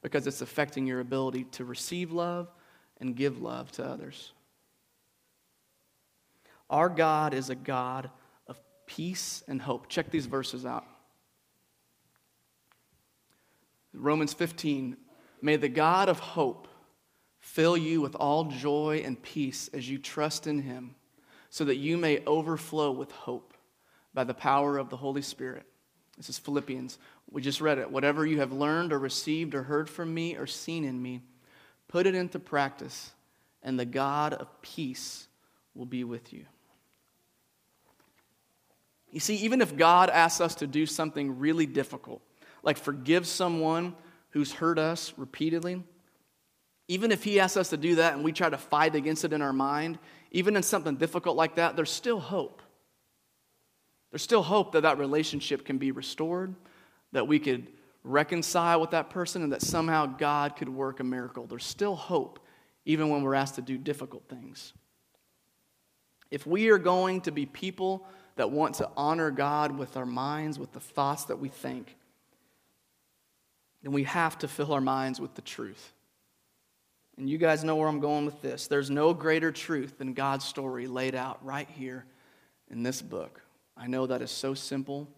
because 0.00 0.26
it's 0.26 0.40
affecting 0.40 0.86
your 0.86 1.00
ability 1.00 1.44
to 1.52 1.66
receive 1.66 2.12
love 2.12 2.48
and 2.98 3.14
give 3.14 3.42
love 3.42 3.70
to 3.72 3.84
others. 3.84 4.32
Our 6.70 6.88
God 6.88 7.34
is 7.34 7.50
a 7.50 7.54
God 7.54 8.10
of 8.46 8.58
peace 8.86 9.42
and 9.46 9.60
hope. 9.60 9.88
Check 9.88 10.10
these 10.10 10.26
verses 10.26 10.64
out. 10.64 10.86
Romans 13.92 14.32
15, 14.32 14.96
May 15.40 15.56
the 15.56 15.68
God 15.68 16.08
of 16.08 16.18
hope 16.18 16.68
fill 17.38 17.76
you 17.76 18.00
with 18.00 18.14
all 18.14 18.44
joy 18.44 19.02
and 19.04 19.22
peace 19.22 19.68
as 19.74 19.88
you 19.88 19.98
trust 19.98 20.46
in 20.46 20.62
him, 20.62 20.94
so 21.50 21.66
that 21.66 21.76
you 21.76 21.98
may 21.98 22.24
overflow 22.26 22.90
with 22.90 23.12
hope 23.12 23.54
by 24.14 24.24
the 24.24 24.34
power 24.34 24.78
of 24.78 24.88
the 24.88 24.96
Holy 24.96 25.20
Spirit. 25.20 25.66
This 26.16 26.30
is 26.30 26.38
Philippians. 26.38 26.98
We 27.30 27.42
just 27.42 27.60
read 27.60 27.78
it. 27.78 27.90
Whatever 27.90 28.24
you 28.24 28.40
have 28.40 28.52
learned 28.52 28.92
or 28.92 28.98
received 28.98 29.54
or 29.54 29.64
heard 29.64 29.90
from 29.90 30.14
me 30.14 30.36
or 30.36 30.46
seen 30.46 30.84
in 30.84 31.02
me, 31.02 31.20
put 31.88 32.06
it 32.06 32.14
into 32.14 32.38
practice, 32.38 33.12
and 33.62 33.78
the 33.78 33.84
God 33.84 34.32
of 34.32 34.62
peace 34.62 35.28
will 35.74 35.86
be 35.86 36.04
with 36.04 36.32
you. 36.32 36.46
You 39.14 39.20
see, 39.20 39.36
even 39.36 39.60
if 39.60 39.76
God 39.76 40.10
asks 40.10 40.40
us 40.40 40.56
to 40.56 40.66
do 40.66 40.86
something 40.86 41.38
really 41.38 41.66
difficult, 41.66 42.20
like 42.64 42.76
forgive 42.76 43.28
someone 43.28 43.94
who's 44.30 44.52
hurt 44.52 44.76
us 44.76 45.14
repeatedly, 45.16 45.84
even 46.88 47.12
if 47.12 47.22
he 47.22 47.38
asks 47.38 47.56
us 47.56 47.68
to 47.68 47.76
do 47.76 47.94
that 47.94 48.14
and 48.14 48.24
we 48.24 48.32
try 48.32 48.50
to 48.50 48.58
fight 48.58 48.96
against 48.96 49.24
it 49.24 49.32
in 49.32 49.40
our 49.40 49.52
mind, 49.52 50.00
even 50.32 50.56
in 50.56 50.64
something 50.64 50.96
difficult 50.96 51.36
like 51.36 51.54
that, 51.54 51.76
there's 51.76 51.92
still 51.92 52.18
hope. 52.18 52.60
There's 54.10 54.22
still 54.22 54.42
hope 54.42 54.72
that 54.72 54.82
that 54.82 54.98
relationship 54.98 55.64
can 55.64 55.78
be 55.78 55.92
restored, 55.92 56.56
that 57.12 57.28
we 57.28 57.38
could 57.38 57.68
reconcile 58.02 58.80
with 58.80 58.90
that 58.90 59.10
person, 59.10 59.44
and 59.44 59.52
that 59.52 59.62
somehow 59.62 60.06
God 60.06 60.56
could 60.56 60.68
work 60.68 60.98
a 60.98 61.04
miracle. 61.04 61.46
There's 61.46 61.64
still 61.64 61.94
hope, 61.94 62.40
even 62.84 63.10
when 63.10 63.22
we're 63.22 63.34
asked 63.34 63.54
to 63.54 63.62
do 63.62 63.78
difficult 63.78 64.28
things. 64.28 64.72
If 66.32 66.48
we 66.48 66.70
are 66.70 66.78
going 66.78 67.20
to 67.20 67.30
be 67.30 67.46
people 67.46 68.08
that 68.36 68.50
want 68.50 68.76
to 68.76 68.90
honor 68.96 69.30
God 69.30 69.78
with 69.78 69.96
our 69.96 70.06
minds, 70.06 70.58
with 70.58 70.72
the 70.72 70.80
thoughts 70.80 71.24
that 71.24 71.38
we 71.38 71.48
think, 71.48 71.96
then 73.82 73.92
we 73.92 74.04
have 74.04 74.38
to 74.38 74.48
fill 74.48 74.72
our 74.72 74.80
minds 74.80 75.20
with 75.20 75.34
the 75.34 75.42
truth. 75.42 75.92
And 77.16 77.28
you 77.28 77.38
guys 77.38 77.62
know 77.62 77.76
where 77.76 77.86
I'm 77.86 78.00
going 78.00 78.26
with 78.26 78.42
this. 78.42 78.66
There's 78.66 78.90
no 78.90 79.14
greater 79.14 79.52
truth 79.52 79.98
than 79.98 80.14
God's 80.14 80.44
story 80.44 80.86
laid 80.86 81.14
out 81.14 81.44
right 81.44 81.68
here 81.68 82.04
in 82.70 82.82
this 82.82 83.00
book. 83.02 83.40
I 83.76 83.86
know 83.86 84.06
that 84.06 84.22
is 84.22 84.30
so 84.30 84.54
simple, 84.54 85.08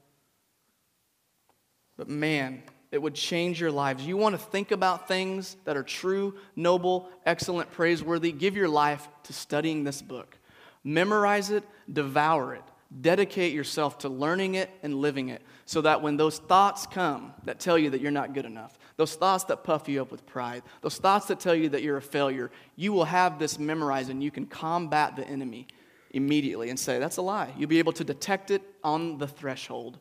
but 1.97 2.09
man, 2.09 2.63
it 2.93 3.01
would 3.01 3.15
change 3.15 3.61
your 3.61 3.71
lives. 3.71 4.07
You 4.07 4.17
want 4.17 4.35
to 4.35 4.39
think 4.39 4.71
about 4.71 5.09
things 5.09 5.57
that 5.65 5.77
are 5.77 5.83
true, 5.83 6.35
noble, 6.55 7.09
excellent, 7.25 7.71
praiseworthy. 7.73 8.33
Give 8.33 8.57
your 8.57 8.69
life 8.69 9.09
to 9.25 9.33
studying 9.33 9.85
this 9.85 10.03
book. 10.03 10.37
Memorize 10.85 11.51
it, 11.51 11.65
devour 11.93 12.55
it. 12.55 12.63
Dedicate 13.01 13.53
yourself 13.53 13.99
to 13.99 14.09
learning 14.09 14.55
it 14.55 14.71
and 14.83 15.01
living 15.01 15.29
it 15.29 15.43
so 15.65 15.81
that 15.81 16.03
when 16.03 16.17
those 16.17 16.39
thoughts 16.39 16.87
come 16.87 17.35
that 17.45 17.59
tell 17.59 17.77
you 17.77 17.91
that 17.91 18.01
you're 18.01 18.13
not 18.13 18.33
good 18.33 18.45
enough, 18.45 18.79
those 18.97 19.17
thoughts 19.17 19.45
that 19.45 19.65
puff 19.65 19.89
you 19.89 20.01
up 20.01 20.13
with 20.13 20.25
pride, 20.25 20.63
those 20.83 20.97
thoughts 20.97 21.27
that 21.27 21.41
tell 21.41 21.55
you 21.55 21.69
that 21.71 21.83
you're 21.83 21.97
a 21.97 22.03
failure, 22.03 22.51
you 22.77 22.93
will 22.93 23.05
have 23.05 23.39
this 23.39 23.59
memorized 23.59 24.09
and 24.09 24.23
you 24.23 24.31
can 24.31 24.47
combat 24.47 25.17
the 25.17 25.27
enemy 25.27 25.67
immediately 26.13 26.71
and 26.71 26.79
say, 26.79 26.99
That's 27.01 27.17
a 27.17 27.23
lie. 27.23 27.53
You'll 27.59 27.69
be 27.69 27.81
able 27.81 27.93
to 27.95 28.05
detect 28.05 28.53
it 28.53 28.63
on 28.85 29.19
the 29.19 29.27
threshold 29.27 29.99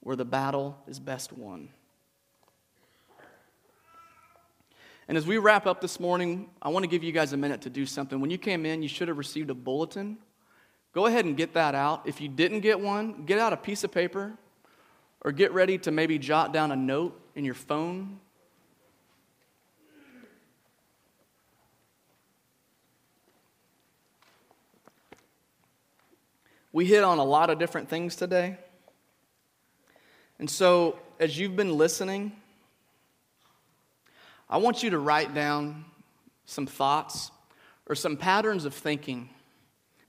where 0.00 0.16
the 0.16 0.24
battle 0.24 0.76
is 0.86 1.00
best 1.00 1.32
won. 1.32 1.70
And 5.08 5.16
as 5.16 5.26
we 5.26 5.38
wrap 5.38 5.66
up 5.66 5.80
this 5.80 6.00
morning, 6.00 6.50
I 6.60 6.68
want 6.68 6.82
to 6.82 6.88
give 6.88 7.02
you 7.02 7.12
guys 7.12 7.32
a 7.32 7.36
minute 7.36 7.62
to 7.62 7.70
do 7.70 7.86
something. 7.86 8.20
When 8.20 8.30
you 8.30 8.38
came 8.38 8.66
in, 8.66 8.82
you 8.82 8.88
should 8.88 9.08
have 9.08 9.18
received 9.18 9.50
a 9.50 9.54
bulletin 9.54 10.18
Go 10.96 11.04
ahead 11.04 11.26
and 11.26 11.36
get 11.36 11.52
that 11.52 11.74
out. 11.74 12.04
If 12.06 12.22
you 12.22 12.28
didn't 12.30 12.60
get 12.60 12.80
one, 12.80 13.26
get 13.26 13.38
out 13.38 13.52
a 13.52 13.56
piece 13.58 13.84
of 13.84 13.92
paper 13.92 14.32
or 15.20 15.30
get 15.30 15.52
ready 15.52 15.76
to 15.76 15.90
maybe 15.90 16.18
jot 16.18 16.54
down 16.54 16.72
a 16.72 16.76
note 16.76 17.20
in 17.34 17.44
your 17.44 17.52
phone. 17.52 18.18
We 26.72 26.86
hit 26.86 27.04
on 27.04 27.18
a 27.18 27.24
lot 27.24 27.50
of 27.50 27.58
different 27.58 27.90
things 27.90 28.16
today. 28.16 28.56
And 30.38 30.48
so, 30.48 30.98
as 31.20 31.38
you've 31.38 31.56
been 31.56 31.76
listening, 31.76 32.32
I 34.48 34.56
want 34.56 34.82
you 34.82 34.88
to 34.88 34.98
write 34.98 35.34
down 35.34 35.84
some 36.46 36.64
thoughts 36.66 37.30
or 37.86 37.94
some 37.94 38.16
patterns 38.16 38.64
of 38.64 38.72
thinking 38.72 39.28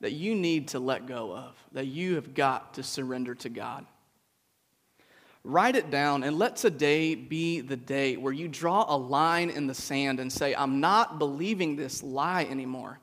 that 0.01 0.12
you 0.12 0.36
need 0.36 0.69
to 0.69 0.79
let 0.79 1.07
go 1.07 1.36
of, 1.36 1.55
that 1.71 1.88
you 1.88 2.15
have 2.15 2.33
got 2.33 2.75
to 2.75 2.83
surrender 2.83 3.36
to 3.36 3.49
God. 3.49 3.86
Write 5.43 5.75
it 5.75 5.89
down 5.89 6.23
and 6.23 6.38
let 6.38 6.57
today 6.57 7.15
be 7.15 7.62
the 7.62 7.77
day 7.77 8.17
where 8.17 8.33
you 8.33 8.47
draw 8.47 8.86
a 8.88 8.97
line 8.97 9.49
in 9.49 9.65
the 9.65 9.73
sand 9.73 10.19
and 10.19 10.31
say, 10.31 10.53
I'm 10.53 10.79
not 10.79 11.19
believing 11.19 11.75
this 11.75 12.03
lie 12.03 12.43
anymore. 12.43 12.99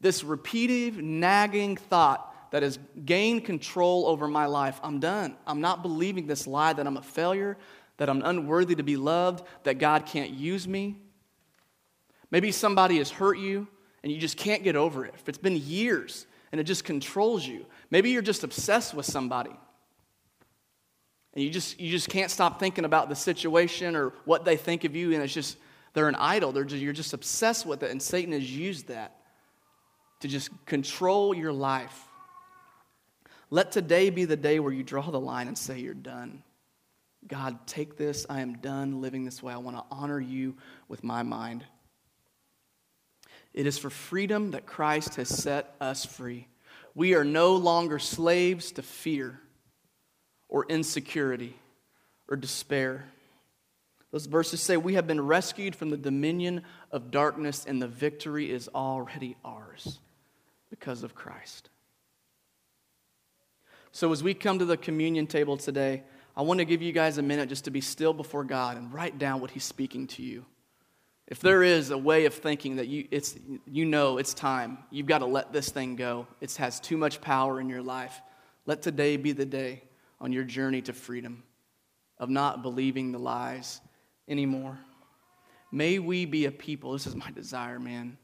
This 0.00 0.24
repetitive, 0.24 0.96
nagging 0.96 1.76
thought 1.76 2.50
that 2.52 2.62
has 2.62 2.78
gained 3.04 3.44
control 3.44 4.06
over 4.06 4.26
my 4.26 4.46
life, 4.46 4.80
I'm 4.82 4.98
done. 4.98 5.36
I'm 5.46 5.60
not 5.60 5.82
believing 5.82 6.26
this 6.26 6.46
lie 6.46 6.72
that 6.72 6.86
I'm 6.86 6.96
a 6.96 7.02
failure, 7.02 7.58
that 7.98 8.08
I'm 8.08 8.22
unworthy 8.22 8.76
to 8.76 8.82
be 8.82 8.96
loved, 8.96 9.44
that 9.64 9.74
God 9.74 10.06
can't 10.06 10.30
use 10.30 10.66
me. 10.66 10.96
Maybe 12.30 12.50
somebody 12.50 12.98
has 12.98 13.10
hurt 13.10 13.38
you 13.38 13.68
and 14.02 14.12
you 14.12 14.18
just 14.18 14.36
can't 14.36 14.62
get 14.62 14.76
over 14.76 15.04
it. 15.04 15.14
If 15.16 15.28
it's 15.28 15.38
been 15.38 15.56
years 15.56 16.26
and 16.52 16.60
it 16.60 16.64
just 16.64 16.84
controls 16.84 17.46
you, 17.46 17.66
maybe 17.90 18.10
you're 18.10 18.22
just 18.22 18.44
obsessed 18.44 18.94
with 18.94 19.06
somebody. 19.06 19.56
And 21.34 21.44
you 21.44 21.50
just, 21.50 21.78
you 21.78 21.90
just 21.90 22.08
can't 22.08 22.30
stop 22.30 22.58
thinking 22.58 22.84
about 22.84 23.08
the 23.08 23.16
situation 23.16 23.94
or 23.94 24.12
what 24.24 24.44
they 24.44 24.56
think 24.56 24.84
of 24.84 24.96
you, 24.96 25.12
and 25.12 25.22
it's 25.22 25.32
just, 25.32 25.58
they're 25.92 26.08
an 26.08 26.16
idol. 26.16 26.52
They're 26.52 26.64
just, 26.64 26.82
you're 26.82 26.92
just 26.92 27.12
obsessed 27.12 27.66
with 27.66 27.82
it, 27.82 27.90
and 27.90 28.02
Satan 28.02 28.32
has 28.32 28.50
used 28.50 28.88
that 28.88 29.16
to 30.20 30.28
just 30.28 30.50
control 30.66 31.34
your 31.34 31.52
life. 31.52 32.06
Let 33.50 33.72
today 33.72 34.10
be 34.10 34.24
the 34.24 34.36
day 34.36 34.58
where 34.58 34.72
you 34.72 34.82
draw 34.82 35.10
the 35.10 35.20
line 35.20 35.48
and 35.48 35.56
say, 35.56 35.78
You're 35.78 35.94
done. 35.94 36.42
God, 37.26 37.66
take 37.66 37.96
this. 37.96 38.26
I 38.28 38.40
am 38.40 38.54
done 38.58 39.00
living 39.00 39.24
this 39.24 39.42
way. 39.42 39.52
I 39.52 39.58
want 39.58 39.76
to 39.76 39.84
honor 39.90 40.20
you 40.20 40.56
with 40.88 41.02
my 41.02 41.22
mind. 41.22 41.64
It 43.54 43.66
is 43.66 43.78
for 43.78 43.90
freedom 43.90 44.52
that 44.52 44.66
Christ 44.66 45.16
has 45.16 45.28
set 45.28 45.74
us 45.80 46.04
free. 46.04 46.48
We 46.94 47.14
are 47.14 47.24
no 47.24 47.56
longer 47.56 47.98
slaves 47.98 48.72
to 48.72 48.82
fear 48.82 49.40
or 50.48 50.66
insecurity 50.68 51.56
or 52.28 52.36
despair. 52.36 53.06
Those 54.10 54.26
verses 54.26 54.60
say, 54.60 54.76
We 54.76 54.94
have 54.94 55.06
been 55.06 55.20
rescued 55.20 55.76
from 55.76 55.90
the 55.90 55.96
dominion 55.96 56.62
of 56.90 57.10
darkness, 57.10 57.64
and 57.66 57.80
the 57.80 57.88
victory 57.88 58.50
is 58.50 58.68
already 58.74 59.36
ours 59.44 59.98
because 60.70 61.02
of 61.02 61.14
Christ. 61.14 61.70
So, 63.92 64.12
as 64.12 64.22
we 64.22 64.34
come 64.34 64.58
to 64.58 64.64
the 64.64 64.76
communion 64.76 65.26
table 65.26 65.56
today, 65.56 66.02
I 66.36 66.42
want 66.42 66.58
to 66.58 66.64
give 66.64 66.82
you 66.82 66.92
guys 66.92 67.18
a 67.18 67.22
minute 67.22 67.48
just 67.48 67.64
to 67.64 67.70
be 67.70 67.80
still 67.80 68.12
before 68.12 68.44
God 68.44 68.76
and 68.76 68.92
write 68.92 69.18
down 69.18 69.40
what 69.40 69.50
He's 69.50 69.64
speaking 69.64 70.06
to 70.08 70.22
you. 70.22 70.44
If 71.28 71.40
there 71.40 71.62
is 71.62 71.90
a 71.90 71.98
way 71.98 72.24
of 72.24 72.32
thinking 72.32 72.76
that 72.76 72.88
you, 72.88 73.06
it's, 73.10 73.36
you 73.66 73.84
know 73.84 74.16
it's 74.16 74.32
time, 74.32 74.78
you've 74.90 75.06
got 75.06 75.18
to 75.18 75.26
let 75.26 75.52
this 75.52 75.68
thing 75.68 75.94
go. 75.94 76.26
It 76.40 76.56
has 76.56 76.80
too 76.80 76.96
much 76.96 77.20
power 77.20 77.60
in 77.60 77.68
your 77.68 77.82
life. 77.82 78.22
Let 78.64 78.80
today 78.80 79.18
be 79.18 79.32
the 79.32 79.44
day 79.44 79.82
on 80.22 80.32
your 80.32 80.44
journey 80.44 80.80
to 80.82 80.94
freedom 80.94 81.42
of 82.18 82.30
not 82.30 82.62
believing 82.62 83.12
the 83.12 83.18
lies 83.18 83.82
anymore. 84.26 84.78
May 85.70 85.98
we 85.98 86.24
be 86.24 86.46
a 86.46 86.50
people, 86.50 86.92
this 86.92 87.06
is 87.06 87.14
my 87.14 87.30
desire, 87.30 87.78
man, 87.78 88.16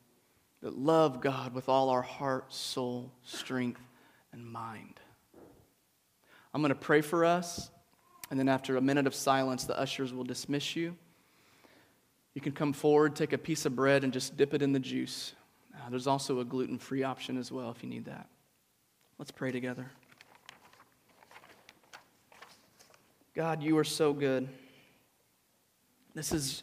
that 0.63 0.79
love 0.79 1.21
God 1.21 1.53
with 1.53 1.69
all 1.69 1.91
our 1.91 2.03
heart, 2.03 2.55
soul, 2.55 3.13
strength, 3.23 3.83
and 4.33 4.51
mind. 4.51 4.99
I'm 6.55 6.63
going 6.63 6.71
to 6.71 6.75
pray 6.75 7.03
for 7.03 7.27
us, 7.27 7.71
and 8.31 8.41
then 8.41 8.49
after 8.49 8.79
a 8.79 8.81
minute 8.81 9.07
of 9.07 9.15
silence, 9.15 9.65
the 9.65 9.79
ushers 9.79 10.15
will 10.15 10.25
dismiss 10.25 10.75
you. 10.75 10.97
You 12.35 12.41
can 12.41 12.53
come 12.53 12.73
forward, 12.73 13.15
take 13.15 13.33
a 13.33 13.39
piece 13.39 13.65
of 13.65 13.77
bread, 13.77 14.05
and 14.05 14.13
just 14.13 14.37
dip 14.37 14.55
it 14.55 14.63
in 14.63 14.73
the 14.73 14.81
juice. 14.81 15.35
Uh, 15.75 15.89
there's 15.91 16.07
also 16.07 16.41
a 16.41 16.45
gluten 16.45 16.79
free 16.79 17.03
option 17.03 17.37
as 17.39 17.53
well 17.53 17.71
if 17.71 17.83
you 17.83 17.89
need 17.89 18.07
that. 18.07 18.29
Let's 19.19 19.31
pray 19.31 19.53
together. 19.53 19.87
God, 23.35 23.63
you 23.63 23.79
are 23.79 23.85
so 23.85 24.13
good. 24.13 24.49
This 26.15 26.33
is 26.33 26.63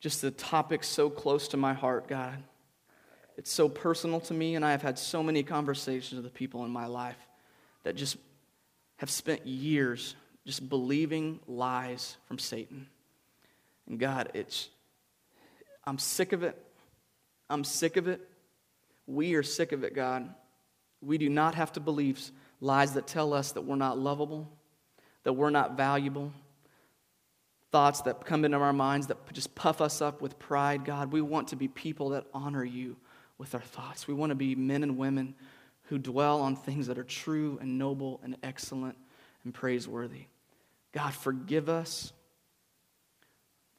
just 0.00 0.20
the 0.20 0.30
topic 0.30 0.84
so 0.84 1.08
close 1.08 1.48
to 1.48 1.56
my 1.56 1.72
heart, 1.72 2.08
God. 2.08 2.42
It's 3.36 3.50
so 3.50 3.68
personal 3.68 4.20
to 4.20 4.34
me, 4.34 4.54
and 4.54 4.64
I 4.64 4.72
have 4.72 4.82
had 4.82 4.98
so 4.98 5.22
many 5.22 5.42
conversations 5.42 6.22
with 6.22 6.34
people 6.34 6.64
in 6.64 6.70
my 6.70 6.86
life 6.86 7.16
that 7.84 7.96
just 7.96 8.16
have 8.96 9.10
spent 9.10 9.46
years 9.46 10.14
just 10.46 10.68
believing 10.68 11.40
lies 11.46 12.16
from 12.26 12.38
Satan. 12.38 12.86
God, 13.98 14.30
it's, 14.34 14.68
I'm 15.84 15.98
sick 15.98 16.32
of 16.32 16.42
it. 16.42 16.60
I'm 17.50 17.64
sick 17.64 17.96
of 17.96 18.08
it. 18.08 18.20
We 19.06 19.34
are 19.34 19.42
sick 19.42 19.72
of 19.72 19.84
it, 19.84 19.94
God. 19.94 20.32
We 21.00 21.18
do 21.18 21.28
not 21.28 21.54
have 21.54 21.72
to 21.72 21.80
believe 21.80 22.20
lies 22.60 22.92
that 22.94 23.06
tell 23.06 23.34
us 23.34 23.52
that 23.52 23.62
we're 23.62 23.76
not 23.76 23.98
lovable, 23.98 24.48
that 25.24 25.32
we're 25.32 25.50
not 25.50 25.76
valuable, 25.76 26.32
thoughts 27.72 28.02
that 28.02 28.24
come 28.24 28.44
into 28.44 28.58
our 28.58 28.72
minds 28.72 29.08
that 29.08 29.32
just 29.32 29.54
puff 29.54 29.80
us 29.80 30.00
up 30.00 30.20
with 30.20 30.38
pride. 30.38 30.84
God, 30.84 31.12
we 31.12 31.20
want 31.20 31.48
to 31.48 31.56
be 31.56 31.68
people 31.68 32.10
that 32.10 32.26
honor 32.32 32.64
you 32.64 32.96
with 33.38 33.54
our 33.54 33.60
thoughts. 33.60 34.06
We 34.06 34.14
want 34.14 34.30
to 34.30 34.36
be 34.36 34.54
men 34.54 34.82
and 34.82 34.96
women 34.96 35.34
who 35.84 35.98
dwell 35.98 36.40
on 36.40 36.54
things 36.54 36.86
that 36.86 36.98
are 36.98 37.04
true 37.04 37.58
and 37.60 37.78
noble 37.78 38.20
and 38.22 38.36
excellent 38.42 38.96
and 39.44 39.52
praiseworthy. 39.52 40.26
God, 40.92 41.12
forgive 41.14 41.68
us 41.68 42.12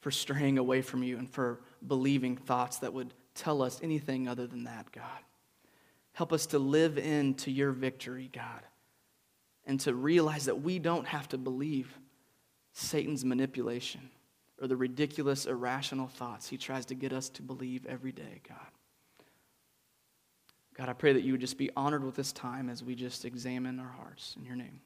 for 0.04 0.10
straying 0.10 0.58
away 0.58 0.82
from 0.82 1.02
you 1.02 1.16
and 1.16 1.30
for 1.30 1.60
believing 1.86 2.36
thoughts 2.36 2.76
that 2.80 2.92
would 2.92 3.14
tell 3.34 3.62
us 3.62 3.80
anything 3.82 4.28
other 4.28 4.46
than 4.46 4.64
that, 4.64 4.92
God. 4.92 5.22
Help 6.12 6.30
us 6.30 6.44
to 6.44 6.58
live 6.58 6.98
into 6.98 7.50
your 7.50 7.72
victory, 7.72 8.28
God, 8.30 8.60
and 9.64 9.80
to 9.80 9.94
realize 9.94 10.44
that 10.44 10.60
we 10.60 10.78
don't 10.78 11.06
have 11.06 11.26
to 11.30 11.38
believe 11.38 11.98
Satan's 12.74 13.24
manipulation 13.24 14.10
or 14.60 14.68
the 14.68 14.76
ridiculous, 14.76 15.46
irrational 15.46 16.08
thoughts 16.08 16.50
he 16.50 16.58
tries 16.58 16.84
to 16.84 16.94
get 16.94 17.14
us 17.14 17.30
to 17.30 17.42
believe 17.42 17.86
every 17.86 18.12
day, 18.12 18.42
God. 18.46 18.58
God, 20.76 20.90
I 20.90 20.92
pray 20.92 21.14
that 21.14 21.22
you 21.22 21.32
would 21.32 21.40
just 21.40 21.56
be 21.56 21.70
honored 21.74 22.04
with 22.04 22.14
this 22.14 22.30
time 22.30 22.68
as 22.68 22.84
we 22.84 22.94
just 22.94 23.24
examine 23.24 23.80
our 23.80 23.94
hearts. 23.96 24.34
In 24.36 24.44
your 24.44 24.56
name. 24.56 24.82